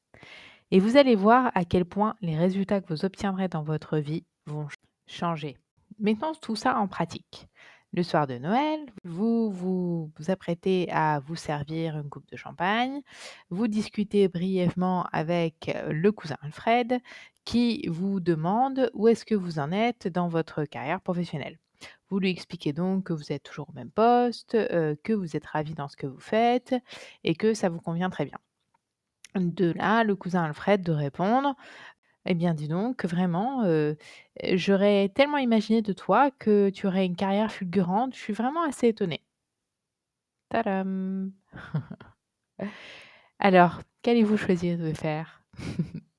Et 0.70 0.80
vous 0.80 0.96
allez 0.96 1.16
voir 1.16 1.52
à 1.54 1.66
quel 1.66 1.84
point 1.84 2.16
les 2.22 2.38
résultats 2.38 2.80
que 2.80 2.88
vous 2.88 3.04
obtiendrez 3.04 3.48
dans 3.48 3.62
votre 3.62 3.98
vie 3.98 4.24
vont 4.46 4.68
changer. 5.06 5.58
Mettons 5.98 6.32
tout 6.32 6.56
ça 6.56 6.78
en 6.78 6.88
pratique. 6.88 7.46
Le 7.92 8.02
soir 8.02 8.26
de 8.26 8.38
Noël, 8.38 8.86
vous 9.04 9.50
vous, 9.50 10.10
apprêtez 10.28 10.88
à 10.92 11.20
vous 11.20 11.36
servir 11.36 11.98
une 11.98 12.08
coupe 12.08 12.30
de 12.30 12.38
champagne, 12.38 13.02
vous 13.50 13.68
discutez 13.68 14.28
brièvement 14.28 15.04
avec 15.12 15.76
le 15.90 16.10
cousin 16.10 16.38
Alfred 16.40 17.00
qui 17.44 17.86
vous 17.86 18.18
demande 18.18 18.90
où 18.94 19.08
est-ce 19.08 19.26
que 19.26 19.34
vous 19.34 19.58
en 19.58 19.72
êtes 19.72 20.08
dans 20.08 20.28
votre 20.28 20.64
carrière 20.64 21.02
professionnelle. 21.02 21.58
Vous 22.08 22.18
lui 22.18 22.30
expliquez 22.30 22.72
donc 22.72 23.04
que 23.04 23.12
vous 23.12 23.32
êtes 23.32 23.42
toujours 23.42 23.68
au 23.70 23.72
même 23.72 23.90
poste, 23.90 24.52
que 24.52 25.12
vous 25.12 25.36
êtes 25.36 25.46
ravi 25.46 25.74
dans 25.74 25.88
ce 25.88 25.96
que 25.96 26.06
vous 26.06 26.20
faites 26.20 26.74
et 27.24 27.34
que 27.34 27.54
ça 27.54 27.68
vous 27.68 27.80
convient 27.80 28.10
très 28.10 28.24
bien. 28.24 28.38
De 29.36 29.72
là, 29.72 30.02
le 30.02 30.16
cousin 30.16 30.42
Alfred 30.42 30.82
de 30.82 30.92
répondre 30.92 31.54
eh 32.26 32.34
bien, 32.34 32.52
dis 32.54 32.68
donc, 32.68 33.04
vraiment, 33.06 33.64
j'aurais 34.52 35.08
tellement 35.14 35.38
imaginé 35.38 35.82
de 35.82 35.92
toi 35.92 36.30
que 36.30 36.70
tu 36.70 36.86
aurais 36.86 37.06
une 37.06 37.16
carrière 37.16 37.50
fulgurante. 37.50 38.14
Je 38.14 38.20
suis 38.20 38.32
vraiment 38.32 38.62
assez 38.62 38.88
étonnée. 38.88 39.22
Tadam! 40.50 41.32
Alors, 43.38 43.82
qu'allez-vous 44.02 44.36
choisir 44.36 44.78
de 44.78 44.92
faire? 44.92 45.42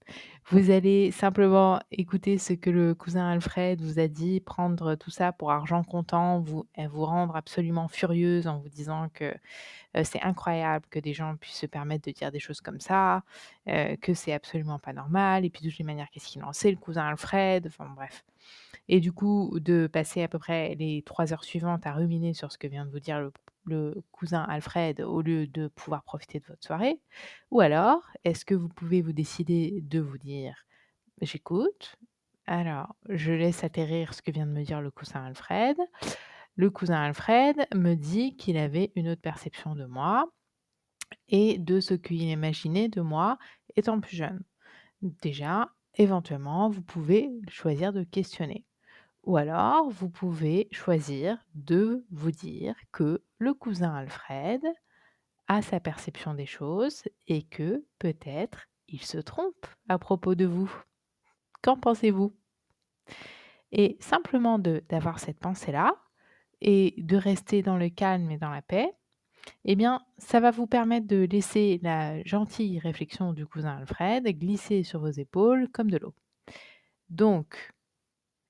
Vous 0.51 0.70
allez 0.70 1.12
simplement 1.12 1.79
écouter 1.91 2.38
ce 2.38 2.51
que 2.51 2.70
le 2.70 2.93
cousin 2.93 3.29
Alfred 3.29 3.79
vous 3.81 4.00
a 4.00 4.10
dit, 4.10 4.41
prendre 4.41 4.96
tout 4.96 5.10
ça 5.10 5.31
pour 5.31 5.50
argent 5.50 5.81
comptant, 5.81 6.41
vous 6.41 6.65
vous 6.89 7.05
rendre 7.05 7.38
absolument 7.38 7.88
furieuse 7.88 8.48
en 8.48 8.60
vous 8.60 8.67
disant 8.67 9.08
que, 9.13 9.34
c'est 10.03 10.22
incroyable 10.22 10.86
que 10.89 11.00
des 11.00 11.13
gens 11.13 11.38
puissent 11.38 11.60
se 11.60 11.65
permettre 11.67 12.05
de 12.08 12.12
dire 12.12 12.31
des 12.31 12.39
choses 12.39 12.60
comme 12.60 12.81
ça, 12.81 13.24
que 13.65 14.13
c'est 14.13 14.34
absolument 14.34 14.79
pas 14.79 14.91
normal 14.93 15.46
et 15.46 15.50
puis 15.50 15.63
de 15.63 15.70
toutes 15.70 15.79
les 15.79 15.86
manières, 15.86 16.10
qu'est-ce 16.12 16.27
qu'il 16.27 16.43
en 16.43 16.53
sait 16.53 16.72
le 16.72 16.77
cousin 16.77 17.05
Alfred? 17.08 17.67
Enfin 17.67 17.89
bref 17.96 18.25
et 18.88 19.00
du 19.00 19.12
coup, 19.12 19.60
de 19.60 19.88
passer 19.88 20.21
à 20.24 20.27
peu 20.27 20.39
près 20.39 20.75
les 20.75 21.03
trois 21.03 21.33
heures 21.33 21.43
suivantes 21.43 21.86
à 21.86 21.93
ruminer 21.93 22.33
sur 22.33 22.51
ce 22.51 22.57
que 22.57 22.67
vient 22.67 22.86
de 22.86 22.91
vous 22.91 23.00
dire 23.00 23.29
le 23.65 24.03
cousin 24.12 24.41
Alfred 24.43 25.01
au 25.01 25.21
lieu 25.21 25.48
de 25.48 25.67
pouvoir 25.67 26.03
profiter 26.03 26.39
de 26.39 26.45
votre 26.45 26.63
soirée? 26.63 27.00
Ou 27.51 27.62
alors, 27.62 28.01
est-ce 28.24 28.43
que 28.45 28.55
vous 28.55 28.69
pouvez 28.69 29.01
vous 29.01 29.13
décider 29.13 29.81
de 29.81 30.00
vous 30.00 30.17
dire: 30.17 30.65
«J'écoute, 31.21 31.98
Alors, 32.48 32.95
je 33.07 33.31
laisse 33.31 33.63
atterrir 33.63 34.13
ce 34.13 34.21
que 34.21 34.31
vient 34.31 34.45
de 34.45 34.51
me 34.51 34.63
dire 34.63 34.81
le 34.81 34.91
cousin 34.91 35.24
Alfred. 35.24 35.77
Le 36.55 36.69
cousin 36.69 37.01
Alfred 37.01 37.67
me 37.74 37.95
dit 37.95 38.36
qu'il 38.36 38.57
avait 38.57 38.91
une 38.95 39.07
autre 39.10 39.21
perception 39.21 39.75
de 39.75 39.86
moi 39.86 40.29
et 41.29 41.57
de 41.60 41.79
ce 41.79 41.93
qu'il 41.93 42.21
imaginait 42.24 42.89
de 42.89 43.01
moi 43.01 43.38
étant 43.75 44.00
plus 44.00 44.17
jeune. 44.17 44.43
Déjà, 45.01 45.69
éventuellement, 45.95 46.69
vous 46.69 46.81
pouvez 46.81 47.31
choisir 47.50 47.93
de 47.93 48.03
questionner. 48.03 48.65
Ou 49.24 49.38
alors, 49.38 49.89
vous 49.89 50.10
pouvez 50.10 50.67
choisir 50.71 51.38
de 51.53 52.05
vous 52.12 52.31
dire 52.31 52.75
que 52.91 53.24
le 53.38 53.53
cousin 53.53 53.93
Alfred 53.93 54.62
a 55.48 55.62
sa 55.62 55.79
perception 55.79 56.33
des 56.33 56.45
choses 56.45 57.03
et 57.27 57.43
que 57.43 57.86
peut-être 58.00 58.67
il 58.88 59.01
se 59.01 59.17
trompe 59.17 59.67
à 59.89 60.00
propos 60.00 60.36
de 60.36 60.45
vous. 60.45 60.71
Qu'en 61.62 61.77
pensez-vous? 61.77 62.33
Et 63.71 63.98
simplement 64.00 64.60
d'avoir 64.60 65.19
cette 65.19 65.39
pensée-là 65.39 65.95
et 66.62 66.95
de 66.98 67.17
rester 67.17 67.62
dans 67.62 67.77
le 67.77 67.89
calme 67.89 68.31
et 68.31 68.38
dans 68.38 68.50
la 68.50 68.62
paix, 68.62 68.91
eh 69.65 69.75
bien, 69.75 70.03
ça 70.17 70.39
va 70.39 70.51
vous 70.51 70.67
permettre 70.67 71.07
de 71.07 71.27
laisser 71.29 71.79
la 71.83 72.24
gentille 72.24 72.79
réflexion 72.79 73.33
du 73.33 73.45
cousin 73.45 73.77
Alfred 73.77 74.25
glisser 74.38 74.83
sur 74.83 75.00
vos 75.00 75.10
épaules 75.10 75.69
comme 75.69 75.91
de 75.91 75.98
l'eau. 75.98 76.13
Donc, 77.10 77.74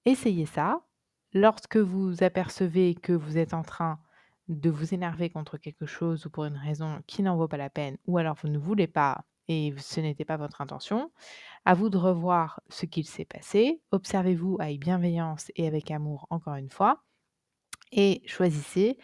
essayez 0.05 0.45
ça. 0.45 0.81
Lorsque 1.33 1.77
vous 1.77 2.24
apercevez 2.24 2.95
que 2.95 3.13
vous 3.13 3.38
êtes 3.38 3.53
en 3.53 3.63
train 3.63 4.00
de 4.50 4.69
vous 4.69 4.93
énerver 4.93 5.29
contre 5.29 5.57
quelque 5.57 5.86
chose 5.86 6.25
ou 6.25 6.29
pour 6.29 6.45
une 6.45 6.57
raison 6.57 7.01
qui 7.07 7.24
n'en 7.24 7.38
vaut 7.38 7.48
pas 7.48 7.57
la 7.57 7.69
peine, 7.69 7.98
ou 8.05 8.17
alors 8.17 8.36
vous 8.41 8.50
ne 8.50 8.57
voulez 8.57 8.88
pas 8.88 9.24
et 9.48 9.74
ce 9.77 10.00
n'était 10.00 10.25
pas 10.25 10.38
votre 10.38 10.62
intention, 10.62 11.12
à 11.65 11.74
vous 11.74 11.89
de 11.89 11.98
revoir 11.98 12.62
ce 12.69 12.86
qu'il 12.86 13.05
s'est 13.05 13.25
passé. 13.25 13.81
Observez-vous 13.91 14.57
avec 14.60 14.79
bienveillance 14.79 15.51
et 15.55 15.67
avec 15.67 15.91
amour 15.91 16.27
encore 16.29 16.55
une 16.55 16.69
fois 16.69 17.03
et 17.91 18.21
choisissez 18.25 18.98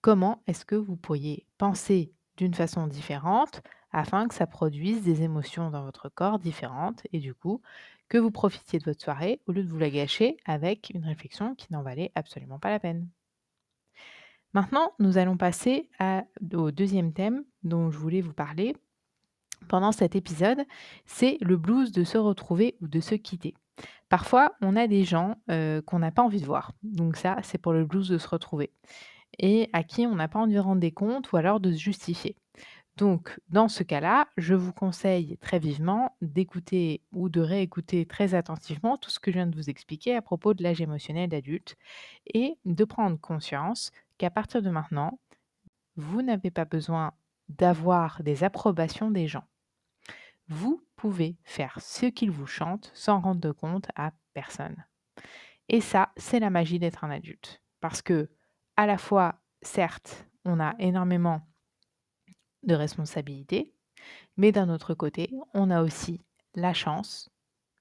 comment 0.00 0.42
est-ce 0.46 0.64
que 0.64 0.74
vous 0.74 0.96
pourriez 0.96 1.46
penser 1.58 2.12
d'une 2.36 2.54
façon 2.54 2.86
différente 2.86 3.62
afin 3.90 4.28
que 4.28 4.34
ça 4.34 4.46
produise 4.46 5.02
des 5.02 5.22
émotions 5.22 5.70
dans 5.70 5.82
votre 5.82 6.08
corps 6.08 6.38
différentes 6.38 7.06
et 7.12 7.18
du 7.18 7.34
coup 7.34 7.62
que 8.08 8.18
vous 8.18 8.30
profitiez 8.30 8.78
de 8.78 8.84
votre 8.84 9.02
soirée 9.02 9.40
au 9.46 9.52
lieu 9.52 9.62
de 9.62 9.68
vous 9.68 9.78
la 9.78 9.90
gâcher 9.90 10.36
avec 10.44 10.90
une 10.94 11.04
réflexion 11.04 11.54
qui 11.54 11.72
n'en 11.72 11.82
valait 11.82 12.12
absolument 12.14 12.58
pas 12.58 12.70
la 12.70 12.80
peine. 12.80 13.08
Maintenant, 14.54 14.92
nous 14.98 15.18
allons 15.18 15.36
passer 15.36 15.90
au 16.54 16.70
deuxième 16.70 17.12
thème 17.12 17.44
dont 17.62 17.90
je 17.90 17.98
voulais 17.98 18.22
vous 18.22 18.32
parler 18.32 18.74
pendant 19.66 19.92
cet 19.92 20.14
épisode, 20.14 20.64
c'est 21.04 21.36
le 21.40 21.56
blues 21.56 21.92
de 21.92 22.04
se 22.04 22.16
retrouver 22.16 22.76
ou 22.80 22.88
de 22.88 23.00
se 23.00 23.14
quitter. 23.14 23.54
Parfois, 24.08 24.54
on 24.62 24.76
a 24.76 24.86
des 24.86 25.04
gens 25.04 25.36
euh, 25.50 25.82
qu'on 25.82 25.98
n'a 25.98 26.10
pas 26.10 26.22
envie 26.22 26.40
de 26.40 26.46
voir. 26.46 26.72
Donc 26.82 27.16
ça, 27.16 27.36
c'est 27.42 27.58
pour 27.58 27.72
le 27.72 27.84
blues 27.84 28.08
de 28.08 28.18
se 28.18 28.28
retrouver. 28.28 28.72
Et 29.38 29.70
à 29.72 29.82
qui 29.82 30.06
on 30.06 30.14
n'a 30.14 30.28
pas 30.28 30.40
envie 30.40 30.54
de 30.54 30.60
rendre 30.60 30.80
des 30.80 30.92
comptes 30.92 31.32
ou 31.32 31.36
alors 31.36 31.60
de 31.60 31.72
se 31.72 31.78
justifier. 31.78 32.36
Donc, 32.96 33.38
dans 33.48 33.68
ce 33.68 33.84
cas-là, 33.84 34.26
je 34.36 34.54
vous 34.54 34.72
conseille 34.72 35.38
très 35.38 35.60
vivement 35.60 36.16
d'écouter 36.20 37.00
ou 37.12 37.28
de 37.28 37.40
réécouter 37.40 38.06
très 38.06 38.34
attentivement 38.34 38.96
tout 38.96 39.10
ce 39.10 39.20
que 39.20 39.30
je 39.30 39.36
viens 39.36 39.46
de 39.46 39.54
vous 39.54 39.70
expliquer 39.70 40.16
à 40.16 40.22
propos 40.22 40.52
de 40.52 40.64
l'âge 40.64 40.80
émotionnel 40.80 41.28
d'adulte 41.28 41.76
et 42.34 42.58
de 42.64 42.84
prendre 42.84 43.16
conscience 43.20 43.92
qu'à 44.18 44.30
partir 44.30 44.62
de 44.62 44.70
maintenant, 44.70 45.20
vous 45.94 46.22
n'avez 46.22 46.50
pas 46.50 46.64
besoin 46.64 47.12
d'avoir 47.48 48.22
des 48.24 48.42
approbations 48.42 49.12
des 49.12 49.28
gens. 49.28 49.44
Vous 50.48 50.82
pouvez 50.96 51.36
faire 51.44 51.78
ce 51.80 52.06
qu'ils 52.06 52.32
vous 52.32 52.46
chantent 52.46 52.90
sans 52.94 53.20
rendre 53.20 53.52
compte 53.52 53.86
à 53.94 54.12
personne. 54.34 54.84
Et 55.68 55.80
ça, 55.80 56.10
c'est 56.16 56.40
la 56.40 56.50
magie 56.50 56.78
d'être 56.78 57.04
un 57.04 57.10
adulte. 57.10 57.62
Parce 57.80 58.02
que, 58.02 58.28
à 58.78 58.86
la 58.86 58.96
fois, 58.96 59.34
certes, 59.60 60.24
on 60.44 60.60
a 60.60 60.76
énormément 60.78 61.42
de 62.62 62.76
responsabilités, 62.76 63.74
mais 64.36 64.52
d'un 64.52 64.68
autre 64.68 64.94
côté, 64.94 65.32
on 65.52 65.72
a 65.72 65.82
aussi 65.82 66.20
la 66.54 66.72
chance 66.72 67.28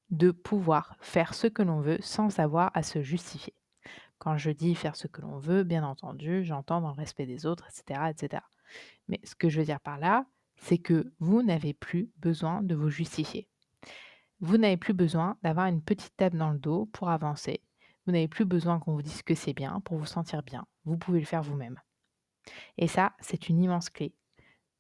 de 0.10 0.32
pouvoir 0.32 0.98
faire 1.00 1.36
ce 1.36 1.46
que 1.46 1.62
l'on 1.62 1.82
veut 1.82 2.00
sans 2.02 2.40
avoir 2.40 2.72
à 2.74 2.82
se 2.82 3.04
justifier. 3.04 3.54
Quand 4.18 4.38
je 4.38 4.50
dis 4.50 4.74
faire 4.74 4.96
ce 4.96 5.06
que 5.06 5.22
l'on 5.22 5.38
veut, 5.38 5.64
bien 5.64 5.84
entendu, 5.84 6.44
j'entends 6.44 6.82
dans 6.82 6.90
le 6.90 6.96
respect 6.96 7.28
des 7.28 7.46
autres, 7.46 7.68
etc., 7.70 8.10
etc. 8.10 8.42
Mais 9.08 9.20
ce 9.24 9.36
que 9.36 9.50
je 9.50 9.60
veux 9.60 9.66
dire 9.66 9.80
par 9.80 10.00
là, 10.00 10.26
c'est 10.56 10.80
que 10.80 11.14
vous 11.20 11.44
n'avez 11.44 11.76
plus 11.76 12.10
besoin 12.18 12.64
de 12.64 12.74
vous 12.74 12.90
justifier. 12.90 13.48
Vous 14.40 14.58
n'avez 14.58 14.78
plus 14.78 14.94
besoin 14.94 15.38
d'avoir 15.44 15.68
une 15.68 15.84
petite 15.84 16.18
tape 16.18 16.34
dans 16.34 16.50
le 16.50 16.58
dos 16.58 16.88
pour 16.88 17.12
avancer. 17.12 17.62
Vous 18.08 18.14
n'avez 18.14 18.30
plus 18.30 18.46
besoin 18.46 18.80
qu'on 18.80 18.94
vous 18.94 19.02
dise 19.02 19.22
que 19.22 19.36
c'est 19.36 19.54
bien 19.54 19.82
pour 19.82 19.98
vous 19.98 20.06
sentir 20.06 20.42
bien. 20.42 20.66
Vous 20.86 20.98
pouvez 20.98 21.20
le 21.20 21.26
faire 21.26 21.44
vous-même. 21.44 21.78
Et 22.78 22.88
ça, 22.88 23.12
c'est 23.20 23.50
une 23.50 23.62
immense 23.62 23.90
clé 23.90 24.16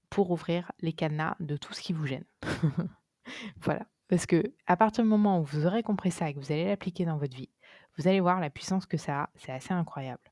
pour 0.09 0.31
ouvrir 0.31 0.71
les 0.79 0.93
cadenas 0.93 1.35
de 1.41 1.57
tout 1.57 1.73
ce 1.73 1.81
qui 1.81 1.91
vous 1.91 2.07
gêne. 2.07 2.23
voilà. 3.61 3.85
Parce 4.07 4.25
que 4.25 4.53
à 4.65 4.77
partir 4.77 5.03
du 5.03 5.09
moment 5.09 5.41
où 5.41 5.43
vous 5.43 5.65
aurez 5.65 5.83
compris 5.83 6.09
ça 6.09 6.29
et 6.29 6.33
que 6.33 6.39
vous 6.39 6.53
allez 6.53 6.67
l'appliquer 6.67 7.03
dans 7.03 7.17
votre 7.17 7.35
vie, 7.35 7.49
vous 7.97 8.07
allez 8.07 8.21
voir 8.21 8.39
la 8.39 8.49
puissance 8.49 8.85
que 8.85 8.95
ça 8.95 9.23
a. 9.23 9.29
C'est 9.35 9.51
assez 9.51 9.73
incroyable. 9.73 10.31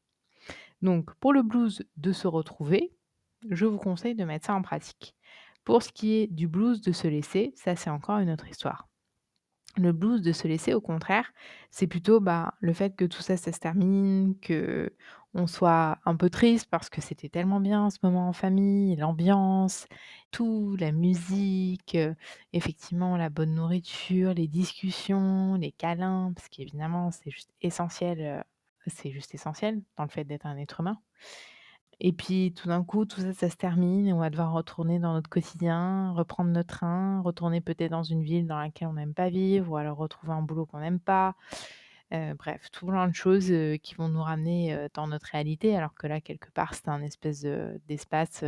Donc, 0.82 1.14
pour 1.16 1.34
le 1.34 1.44
blues 1.44 1.86
de 1.98 2.14
se 2.14 2.30
retrouver, 2.30 2.96
je 3.50 3.66
vous 3.66 3.78
conseille 3.78 4.16
de 4.16 4.24
mettre 4.24 4.46
ça 4.46 4.54
en 4.54 4.62
pratique. 4.62 5.16
Pour 5.66 5.84
ce 5.84 5.92
qui 5.92 6.14
est 6.14 6.28
du 6.28 6.48
blues 6.48 6.80
de 6.80 6.94
se 6.94 7.10
laisser, 7.10 7.52
ça 7.58 7.76
c'est 7.76 7.90
encore 7.90 8.20
une 8.20 8.30
autre 8.30 8.48
histoire. 8.48 8.88
Le 9.78 9.92
blues 9.92 10.22
de 10.22 10.32
se 10.32 10.48
laisser, 10.48 10.74
au 10.74 10.80
contraire, 10.82 11.34
c'est 11.70 11.88
plutôt 11.88 12.22
bah, 12.22 12.54
le 12.62 12.72
fait 12.74 12.96
que 12.96 13.04
tout 13.06 13.22
ça, 13.22 13.36
ça 13.36 13.52
se 13.52 13.60
termine, 13.60 14.40
que 14.40 14.94
on 15.34 15.48
soit 15.48 16.00
un 16.06 16.16
peu 16.16 16.30
triste 16.30 16.70
parce 16.70 16.90
que 16.90 17.02
c'était 17.02 17.28
tellement 17.28 17.60
bien 17.60 17.90
ce 17.90 17.98
moment 18.04 18.30
en 18.30 18.34
famille, 18.34 18.96
l'ambiance, 18.96 19.86
tout, 20.32 20.78
la 20.80 20.94
musique, 20.94 21.96
euh, 21.96 22.14
effectivement 22.54 23.18
la 23.18 23.30
bonne 23.30 23.54
nourriture, 23.56 24.34
les 24.34 24.48
discussions, 24.48 25.56
les 25.56 25.74
câlins, 25.74 26.32
parce 26.34 26.48
qu'évidemment 26.48 27.12
c'est 27.12 27.32
juste 27.32 27.52
essentiel, 27.62 28.22
euh, 28.22 28.42
c'est 28.88 29.12
juste 29.12 29.34
essentiel 29.36 29.82
dans 29.98 30.04
le 30.04 30.10
fait 30.10 30.24
d'être 30.24 30.46
un 30.46 30.58
être 30.58 30.80
humain. 30.80 31.02
Et 32.00 32.12
puis 32.14 32.54
tout 32.54 32.68
d'un 32.68 32.84
coup, 32.84 33.06
tout 33.06 33.22
ça, 33.22 33.34
ça 33.34 33.50
se 33.50 33.56
termine 33.56 34.08
et 34.08 34.14
on 34.14 34.20
va 34.20 34.30
devoir 34.30 34.52
retourner 34.54 35.00
dans 35.00 35.14
notre 35.14 35.30
quotidien, 35.30 36.12
reprendre 36.14 36.52
notre 36.52 36.76
train, 36.78 37.22
retourner 37.22 37.62
peut-être 37.62 37.92
dans 37.92 38.04
une 38.04 38.22
ville 38.24 38.48
dans 38.48 38.60
laquelle 38.60 38.90
on 38.90 38.94
n'aime 38.94 39.14
pas 39.14 39.30
vivre 39.30 39.72
ou 39.72 39.78
alors 39.78 39.98
retrouver 39.98 40.34
un 40.34 40.42
boulot 40.42 40.66
qu'on 40.66 40.80
n'aime 40.80 41.00
pas. 41.00 41.36
Heu, 42.14 42.34
bref, 42.36 42.70
tout 42.72 42.86
plein 42.88 43.08
de 43.08 43.16
choses, 43.16 43.52
qui 43.82 43.96
vont 43.96 44.10
nous 44.10 44.22
ramener, 44.22 44.88
dans 44.94 45.08
notre 45.08 45.28
réalité 45.32 45.76
alors 45.76 45.94
que 45.96 46.08
là, 46.08 46.22
quelque 46.22 46.52
part, 46.52 46.74
c'est 46.76 46.88
un 46.90 47.02
espèce 47.02 47.42
de 47.42 47.82
d'espace, 47.88 48.44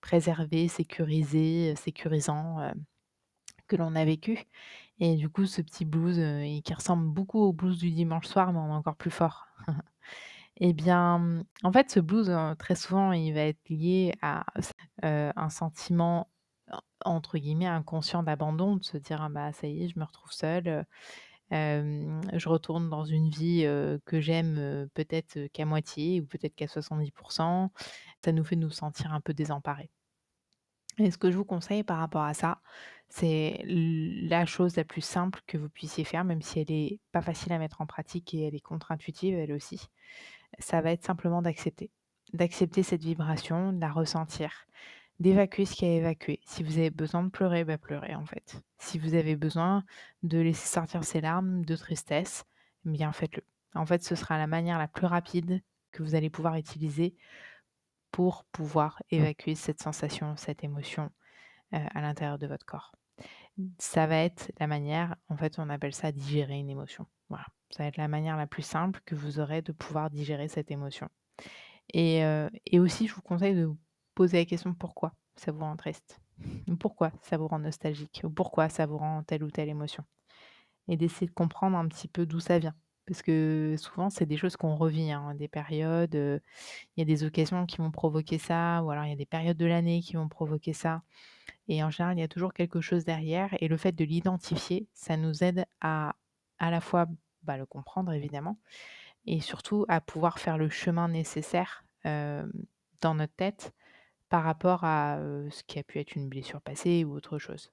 préservé, 0.00 0.68
sécurisé, 0.68 1.74
sécurisant, 1.76 2.72
que 3.68 3.76
l'on 3.76 3.94
a 3.96 4.04
vécu 4.04 4.46
et 5.00 5.16
du 5.16 5.28
coup, 5.30 5.46
ce 5.46 5.62
petit 5.62 5.84
blues, 5.84 6.16
qui 6.64 6.74
ressemble 6.74 7.08
beaucoup 7.08 7.40
au 7.40 7.52
blues 7.52 7.78
du 7.78 7.90
dimanche 7.92 8.26
soir 8.26 8.52
mais 8.52 8.58
en 8.60 8.70
encore 8.74 8.96
plus 8.96 9.10
fort. 9.10 9.46
Et 10.60 10.72
bien, 10.74 11.18
mmh, 11.18 11.44
en 11.64 11.72
fait, 11.72 11.90
ce 11.90 12.00
blues, 12.00 12.30
très 12.58 12.74
souvent, 12.74 13.12
il 13.12 13.32
va 13.32 13.40
être 13.42 13.68
lié 13.70 14.12
à 14.22 14.44
un 15.02 15.48
sentiment, 15.50 16.30
en 16.70 16.80
entre 17.16 17.38
guillemets 17.38 17.66
«inconscient» 17.66 18.22
d'abandon, 18.22 18.76
de 18.76 18.84
se 18.84 18.98
dire: 18.98 19.22
«Ah 19.22 19.28
bah, 19.30 19.52
ça 19.52 19.66
y 19.68 19.84
est, 19.84 19.88
je 19.88 19.98
me 19.98 20.04
retrouve 20.04 20.32
seule, 20.32 20.84
je 21.52 22.48
retourne 22.48 22.90
dans 22.90 23.04
une 23.04 23.30
vie, 23.30 23.62
que 24.06 24.20
j'aime, 24.20 24.88
peut-être, 24.94 25.48
qu'à 25.52 25.64
moitié 25.66 26.20
ou 26.20 26.26
peut-être 26.26 26.54
qu'à 26.56 26.68
70% 26.68 27.72
Ça 28.24 28.32
nous 28.32 28.44
fait 28.44 28.56
nous 28.56 28.70
sentir 28.70 29.12
un 29.14 29.20
peu 29.20 29.34
désemparés. 29.34 29.90
Et 30.98 31.10
ce 31.10 31.18
que 31.18 31.30
je 31.30 31.36
vous 31.36 31.44
conseille 31.44 31.82
par 31.82 31.98
rapport 31.98 32.22
à 32.22 32.34
ça, 32.34 32.60
c'est 33.08 33.62
la 33.66 34.44
chose 34.46 34.76
la 34.76 34.84
plus 34.84 35.00
simple 35.00 35.40
que 35.46 35.56
vous 35.58 35.68
puissiez 35.68 36.04
faire, 36.04 36.24
même 36.24 36.42
si 36.42 36.60
elle 36.60 36.70
est 36.70 37.00
pas 37.12 37.22
facile 37.22 37.52
à 37.52 37.58
mettre 37.58 37.80
en 37.80 37.86
pratique 37.86 38.34
et 38.34 38.42
elle 38.46 38.54
est 38.54 38.60
contre-intuitive 38.60 39.34
elle 39.34 39.52
aussi 39.52 39.80
ça 40.58 40.80
va 40.80 40.92
être 40.92 41.04
simplement 41.04 41.42
d'accepter. 41.42 41.90
D'accepter 42.32 42.82
cette 42.82 43.02
vibration, 43.02 43.72
de 43.72 43.80
la 43.80 43.90
ressentir, 43.90 44.66
d'évacuer 45.18 45.66
ce 45.66 45.74
qu'il 45.74 45.88
y 45.88 45.90
a 45.90 45.94
à 45.94 45.96
évacuer. 45.98 46.40
Si 46.44 46.62
vous 46.62 46.78
avez 46.78 46.90
besoin 46.90 47.22
de 47.22 47.28
pleurer, 47.28 47.64
bah 47.64 47.78
pleurez 47.78 48.14
en 48.14 48.24
fait. 48.24 48.62
Si 48.78 48.98
vous 48.98 49.14
avez 49.14 49.36
besoin 49.36 49.84
de 50.22 50.38
laisser 50.38 50.66
sortir 50.66 51.04
ces 51.04 51.20
larmes 51.20 51.64
de 51.64 51.76
tristesse, 51.76 52.44
eh 52.86 52.90
bien 52.90 53.12
faites-le. 53.12 53.44
En 53.74 53.86
fait, 53.86 54.02
ce 54.02 54.14
sera 54.14 54.38
la 54.38 54.46
manière 54.46 54.78
la 54.78 54.88
plus 54.88 55.06
rapide 55.06 55.62
que 55.92 56.02
vous 56.02 56.14
allez 56.14 56.30
pouvoir 56.30 56.56
utiliser 56.56 57.14
pour 58.10 58.44
pouvoir 58.46 59.02
évacuer 59.10 59.54
cette 59.54 59.80
sensation, 59.80 60.36
cette 60.36 60.64
émotion 60.64 61.10
euh, 61.74 61.78
à 61.94 62.00
l'intérieur 62.00 62.38
de 62.38 62.46
votre 62.46 62.66
corps. 62.66 62.92
Ça 63.78 64.06
va 64.06 64.16
être 64.16 64.50
la 64.58 64.66
manière, 64.66 65.16
en 65.28 65.36
fait, 65.36 65.58
on 65.58 65.68
appelle 65.68 65.94
ça 65.94 66.12
digérer 66.12 66.58
une 66.58 66.70
émotion. 66.70 67.06
Voilà. 67.28 67.46
Ça 67.70 67.84
va 67.84 67.88
être 67.88 67.96
la 67.96 68.08
manière 68.08 68.36
la 68.36 68.46
plus 68.46 68.62
simple 68.62 69.00
que 69.04 69.14
vous 69.14 69.38
aurez 69.38 69.62
de 69.62 69.72
pouvoir 69.72 70.10
digérer 70.10 70.48
cette 70.48 70.70
émotion. 70.70 71.08
Et, 71.92 72.24
euh, 72.24 72.48
et 72.66 72.80
aussi, 72.80 73.06
je 73.06 73.14
vous 73.14 73.22
conseille 73.22 73.54
de 73.54 73.64
vous 73.64 73.78
poser 74.14 74.38
la 74.38 74.44
question 74.44 74.74
pourquoi 74.74 75.14
ça 75.36 75.52
vous 75.52 75.60
rend 75.60 75.76
triste? 75.76 76.20
Pourquoi 76.80 77.12
ça 77.22 77.36
vous 77.36 77.48
rend 77.48 77.58
nostalgique? 77.58 78.22
Ou 78.24 78.30
pourquoi 78.30 78.68
ça 78.68 78.86
vous 78.86 78.98
rend 78.98 79.22
telle 79.22 79.44
ou 79.44 79.50
telle 79.50 79.68
émotion? 79.68 80.04
Et 80.88 80.96
d'essayer 80.96 81.26
de 81.26 81.32
comprendre 81.32 81.76
un 81.76 81.86
petit 81.88 82.08
peu 82.08 82.26
d'où 82.26 82.40
ça 82.40 82.58
vient. 82.58 82.74
Parce 83.06 83.22
que 83.22 83.74
souvent, 83.78 84.10
c'est 84.10 84.26
des 84.26 84.36
choses 84.36 84.56
qu'on 84.56 84.76
revit, 84.76 85.10
hein, 85.10 85.34
des 85.34 85.48
périodes, 85.48 86.14
il 86.14 87.00
y 87.00 87.02
a 87.02 87.04
des 87.04 87.24
occasions 87.24 87.66
qui 87.66 87.78
vont 87.78 87.90
provoquer 87.90 88.38
ça, 88.38 88.82
ou 88.84 88.90
alors 88.90 89.04
il 89.04 89.10
y 89.10 89.12
a 89.12 89.16
des 89.16 89.26
périodes 89.26 89.56
de 89.56 89.66
l'année 89.66 90.00
qui 90.00 90.14
vont 90.14 90.28
provoquer 90.28 90.72
ça. 90.72 91.02
Et 91.68 91.82
en 91.82 91.90
général, 91.90 92.18
il 92.18 92.20
y 92.20 92.24
a 92.24 92.28
toujours 92.28 92.52
quelque 92.52 92.80
chose 92.80 93.04
derrière. 93.04 93.50
Et 93.60 93.68
le 93.68 93.76
fait 93.76 93.92
de 93.92 94.04
l'identifier, 94.04 94.88
ça 94.94 95.16
nous 95.16 95.42
aide 95.44 95.66
à 95.80 96.14
à 96.60 96.70
la 96.70 96.80
fois 96.80 97.06
bah, 97.42 97.56
le 97.56 97.66
comprendre 97.66 98.12
évidemment, 98.12 98.58
et 99.26 99.40
surtout 99.40 99.84
à 99.88 100.00
pouvoir 100.00 100.38
faire 100.38 100.58
le 100.58 100.68
chemin 100.68 101.08
nécessaire 101.08 101.84
dans 102.04 103.14
notre 103.14 103.34
tête 103.34 103.74
par 104.28 104.44
rapport 104.44 104.84
à 104.84 105.18
ce 105.50 105.62
qui 105.64 105.78
a 105.78 105.82
pu 105.82 105.98
être 105.98 106.14
une 106.14 106.28
blessure 106.28 106.60
passée 106.60 107.04
ou 107.04 107.12
autre 107.12 107.38
chose. 107.38 107.72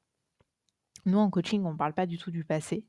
Nous, 1.06 1.18
en 1.18 1.30
coaching, 1.30 1.64
on 1.64 1.74
ne 1.74 1.78
parle 1.78 1.94
pas 1.94 2.06
du 2.06 2.18
tout 2.18 2.32
du 2.32 2.44
passé. 2.44 2.86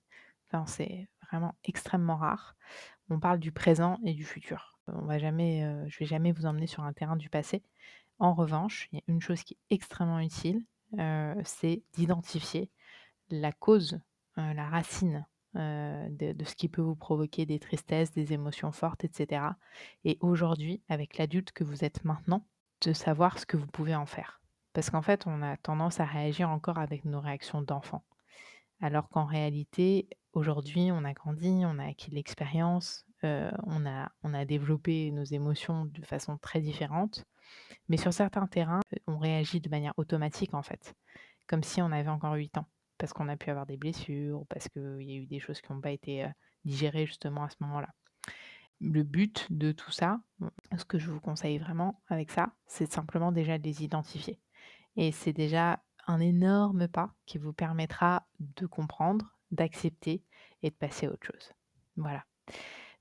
Enfin, 0.49 0.67
c'est 0.67 1.09
vraiment 1.31 1.55
extrêmement 1.65 2.17
rare. 2.17 2.57
On 3.11 3.21
parle 3.21 3.39
du 3.39 3.53
présent 3.53 3.99
et 4.05 4.15
du 4.15 4.25
futur. 4.25 4.79
On 4.89 5.05
va 5.05 5.19
jamais, 5.19 5.61
je 5.89 5.97
ne 5.97 5.99
vais 6.01 6.07
jamais 6.07 6.33
vous 6.33 6.47
emmener 6.47 6.67
sur 6.67 6.83
un 6.83 6.93
terrain 6.93 7.17
du 7.17 7.29
passé. 7.29 7.63
En 8.19 8.35
revanche, 8.35 8.89
il 8.91 8.97
y 8.97 8.99
a 8.99 9.05
une 9.07 9.21
chose 9.21 9.43
qui 9.45 9.55
est 9.55 9.75
extrêmement 9.75 10.19
utile, 10.19 10.65
c'est 11.45 11.83
d'identifier 11.93 12.71
la 13.31 13.53
cause, 13.53 14.01
la 14.37 14.69
racine 14.69 15.27
de, 15.55 16.33
de, 16.33 16.45
ce 16.45 16.55
qui 16.55 16.69
peut 16.69 16.83
vous 16.83 16.97
provoquer 16.97 17.47
des 17.47 17.59
tristesses, 17.59 18.13
des 18.13 18.33
émotions 18.33 18.73
fortes, 18.73 19.05
etc. 19.05 19.43
Et 20.05 20.19
aujourd'hui, 20.21 20.83
avec 20.89 21.17
l'adulte 21.19 21.53
que 21.53 21.65
vous 21.65 21.85
êtes 21.85 22.05
maintenant, 22.05 22.45
de 22.83 22.93
savoir 22.93 23.39
ce 23.39 23.47
que 23.47 23.57
vous 23.57 23.67
pouvez 23.67 23.95
en 23.95 24.07
faire. 24.07 24.41
Parce 24.73 24.91
qu'en 24.91 25.03
fait, 25.03 25.27
on 25.27 25.43
a 25.43 25.57
tendance 25.57 26.01
à 26.01 26.05
réagir 26.05 26.49
encore 26.51 26.79
avec 26.79 27.05
nos 27.05 27.21
réactions 27.21 27.63
d'enfant. 27.63 28.05
Alors 28.81 29.09
qu'en 29.09 29.25
réalité, 29.25 30.09
aujourd'hui, 30.33 30.91
on 30.93 31.05
a 31.05 31.13
grandi, 31.13 31.63
on 31.65 31.79
a 31.79 31.87
acquis 31.87 32.11
de 32.11 32.15
l'expérience, 32.15 33.05
on, 33.23 33.87
a, 33.87 34.13
on 34.23 34.35
a 34.35 34.45
développé 34.45 35.11
nos 35.11 35.25
émotions 35.25 35.87
de 35.87 36.05
façon 36.05 36.39
très 36.39 36.61
différente. 36.61 37.25
Mais 37.89 37.97
sur 37.97 38.13
certains 38.13 38.47
terrains, 38.47 38.81
on 39.07 39.19
réagit 39.19 39.61
de 39.61 39.69
manière 39.71 39.95
automatique, 39.97 40.55
en 40.55 40.63
fait, 40.63 40.95
comme 41.47 41.65
si 41.65 41.83
on 41.83 41.91
avait 41.91 42.11
encore 42.11 42.35
8 42.35 42.59
ans 42.59 42.67
parce 42.99 43.13
qu'on 43.13 43.29
a 43.29 43.37
pu 43.37 43.51
avoir 43.51 43.67
des 43.67 43.77
blessures, 43.77 44.45
parce 44.49 44.69
qu'il 44.69 45.03
y 45.03 45.13
a 45.13 45.17
eu 45.17 45.27
des 45.27 45.41
choses 45.41 45.61
qui 45.61 45.73
n'ont 45.73 45.81
pas 45.81 45.93
été 45.93 46.27
digérées 46.65 47.07
justement 47.07 47.45
à 47.45 47.51
ce 47.51 47.57
moment-là. 47.61 47.89
Le 48.81 49.03
but 49.03 49.47
de 49.51 49.73
tout 49.73 49.91
ça, 49.91 50.21
ce 50.77 50.85
que 50.85 50.99
je 50.99 51.11
vous 51.11 51.21
conseille 51.21 51.59
vraiment 51.59 52.01
avec 52.09 52.31
ça, 52.31 52.53
c'est 52.67 52.91
simplement 52.91 53.33
déjà 53.33 53.59
de 53.59 53.65
les 53.65 53.83
identifier. 53.83 54.41
Et 54.97 55.13
c'est 55.13 55.33
déjà 55.33 55.83
un 56.07 56.21
énorme 56.21 56.89
pas 56.89 57.13
qui 57.27 57.39
vous 57.39 57.53
permettra 57.53 58.27
de 58.41 58.67
comprendre, 58.67 59.37
d'accepter 59.51 60.25
et 60.63 60.71
de 60.71 60.75
passer 60.75 61.07
à 61.07 61.11
autre 61.11 61.27
chose. 61.27 61.53
Voilà. 61.97 62.25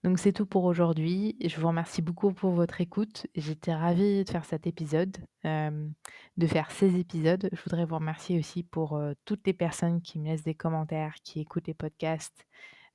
Donc 0.08 0.20
c'est 0.20 0.32
tout 0.32 0.46
pour 0.46 0.64
aujourd'hui. 0.64 1.36
Je 1.46 1.60
vous 1.60 1.68
remercie 1.68 2.02
beaucoup 2.02 2.32
pour 2.32 2.52
votre 2.52 2.80
écoute. 2.80 3.28
J'étais 3.36 3.74
ravie 3.74 4.24
de 4.24 4.30
faire 4.30 4.46
cet 4.46 4.66
épisode, 4.66 5.18
de 5.44 6.48
faire 6.48 6.72
ces 6.72 6.98
épisodes. 6.98 7.50
Je 7.52 7.62
voudrais 7.62 7.84
vous 7.84 7.96
remercier 7.96 8.40
aussi 8.40 8.64
pour 8.64 8.98
toutes 9.26 9.46
les 9.46 9.52
personnes 9.52 10.02
qui 10.02 10.18
me 10.18 10.30
laissent 10.30 10.46
des 10.46 10.56
commentaires, 10.56 11.16
qui 11.26 11.42
écoutent 11.42 11.68
les 11.68 11.74
podcasts. 11.74 12.48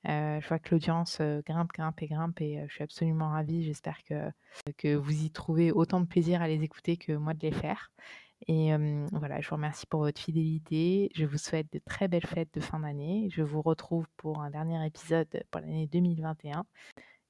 je 0.05 0.47
vois 0.47 0.57
que 0.57 0.73
l'audience 0.73 1.21
grimpe, 1.45 1.71
grimpe 1.71 2.01
et 2.01 2.07
grimpe 2.07 2.41
et 2.41 2.65
je 2.67 2.73
suis 2.73 2.83
absolument 2.83 3.29
ravie. 3.29 3.63
J'espère 3.63 4.03
que, 4.09 4.31
que 4.79 4.95
vous 4.95 5.23
y 5.23 5.29
trouvez 5.29 5.71
autant 5.71 6.01
de 6.01 6.07
plaisir 6.07 6.41
à 6.41 6.47
les 6.47 6.63
écouter 6.63 6.97
que 6.97 7.13
moi 7.13 7.35
de 7.35 7.41
les 7.41 7.53
faire. 7.53 7.91
Et 8.47 8.71
voilà, 9.11 9.41
je 9.41 9.49
vous 9.49 9.55
remercie 9.55 9.85
pour 9.85 10.01
votre 10.01 10.19
fidélité. 10.19 11.09
Je 11.15 11.25
vous 11.25 11.37
souhaite 11.37 11.71
de 11.73 11.79
très 11.79 12.07
belles 12.07 12.25
fêtes 12.25 12.53
de 12.53 12.59
fin 12.59 12.79
d'année. 12.79 13.29
Je 13.31 13.41
vous 13.41 13.61
retrouve 13.61 14.07
pour 14.17 14.41
un 14.41 14.49
dernier 14.49 14.85
épisode 14.85 15.43
pour 15.51 15.61
l'année 15.61 15.87
2021. 15.87 16.65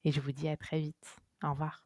Et 0.04 0.12
je 0.12 0.20
vous 0.20 0.32
dis 0.32 0.48
à 0.48 0.56
très 0.56 0.80
vite. 0.80 1.16
Au 1.42 1.50
revoir. 1.50 1.84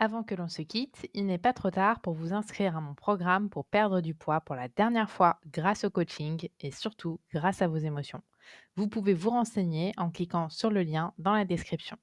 Avant 0.00 0.22
que 0.22 0.36
l'on 0.36 0.46
se 0.46 0.62
quitte, 0.62 1.08
il 1.12 1.26
n'est 1.26 1.38
pas 1.38 1.52
trop 1.52 1.72
tard 1.72 2.00
pour 2.00 2.14
vous 2.14 2.32
inscrire 2.32 2.76
à 2.76 2.80
mon 2.80 2.94
programme 2.94 3.50
pour 3.50 3.64
perdre 3.64 4.00
du 4.00 4.14
poids 4.14 4.40
pour 4.40 4.54
la 4.54 4.68
dernière 4.68 5.10
fois 5.10 5.40
grâce 5.46 5.82
au 5.82 5.90
coaching 5.90 6.48
et 6.60 6.70
surtout 6.70 7.18
grâce 7.32 7.62
à 7.62 7.68
vos 7.68 7.78
émotions. 7.78 8.22
Vous 8.76 8.86
pouvez 8.88 9.12
vous 9.12 9.30
renseigner 9.30 9.92
en 9.96 10.10
cliquant 10.10 10.50
sur 10.50 10.70
le 10.70 10.84
lien 10.84 11.12
dans 11.18 11.32
la 11.32 11.44
description. 11.44 11.98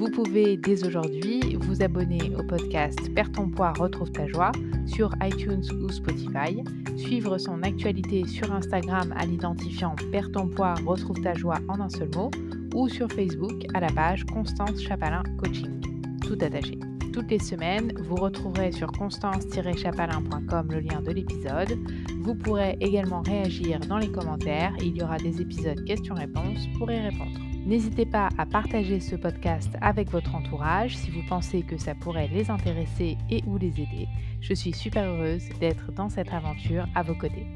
Vous 0.00 0.10
pouvez 0.10 0.56
dès 0.56 0.86
aujourd'hui 0.86 1.58
vous 1.60 1.82
abonner 1.82 2.34
au 2.34 2.42
podcast 2.42 2.98
Perds 3.14 3.32
ton 3.32 3.50
poids, 3.50 3.74
retrouve 3.78 4.10
ta 4.10 4.26
joie 4.26 4.50
sur 4.86 5.12
iTunes 5.22 5.62
ou 5.82 5.90
Spotify, 5.90 6.64
suivre 6.96 7.36
son 7.36 7.62
actualité 7.62 8.26
sur 8.26 8.50
Instagram 8.50 9.12
à 9.14 9.26
l'identifiant 9.26 9.94
Perds 10.10 10.32
ton 10.32 10.48
poids, 10.48 10.72
retrouve 10.86 11.20
ta 11.20 11.34
joie 11.34 11.58
en 11.68 11.80
un 11.80 11.90
seul 11.90 12.08
mot 12.14 12.30
ou 12.74 12.88
sur 12.88 13.12
Facebook 13.12 13.66
à 13.74 13.80
la 13.80 13.88
page 13.88 14.24
Constance 14.24 14.80
Chapalin 14.80 15.22
Coaching, 15.36 15.82
tout 16.26 16.38
attaché. 16.40 16.78
Toutes 17.12 17.30
les 17.30 17.38
semaines, 17.38 17.92
vous 17.98 18.16
retrouverez 18.16 18.72
sur 18.72 18.90
constance-chapalin.com 18.92 20.68
le 20.70 20.80
lien 20.80 21.02
de 21.02 21.12
l'épisode. 21.12 21.78
Vous 22.22 22.34
pourrez 22.34 22.78
également 22.80 23.20
réagir 23.20 23.80
dans 23.80 23.98
les 23.98 24.10
commentaires. 24.10 24.72
Il 24.80 24.96
y 24.96 25.02
aura 25.02 25.18
des 25.18 25.42
épisodes 25.42 25.84
questions-réponses 25.84 26.68
pour 26.78 26.90
y 26.90 26.98
répondre. 26.98 27.49
N'hésitez 27.66 28.06
pas 28.06 28.30
à 28.38 28.46
partager 28.46 29.00
ce 29.00 29.16
podcast 29.16 29.70
avec 29.82 30.10
votre 30.10 30.34
entourage 30.34 30.96
si 30.96 31.10
vous 31.10 31.22
pensez 31.28 31.62
que 31.62 31.76
ça 31.76 31.94
pourrait 31.94 32.28
les 32.28 32.50
intéresser 32.50 33.18
et 33.28 33.42
ou 33.46 33.58
les 33.58 33.68
aider. 33.68 34.08
Je 34.40 34.54
suis 34.54 34.72
super 34.72 35.04
heureuse 35.04 35.48
d'être 35.60 35.92
dans 35.92 36.08
cette 36.08 36.32
aventure 36.32 36.86
à 36.94 37.02
vos 37.02 37.14
côtés. 37.14 37.46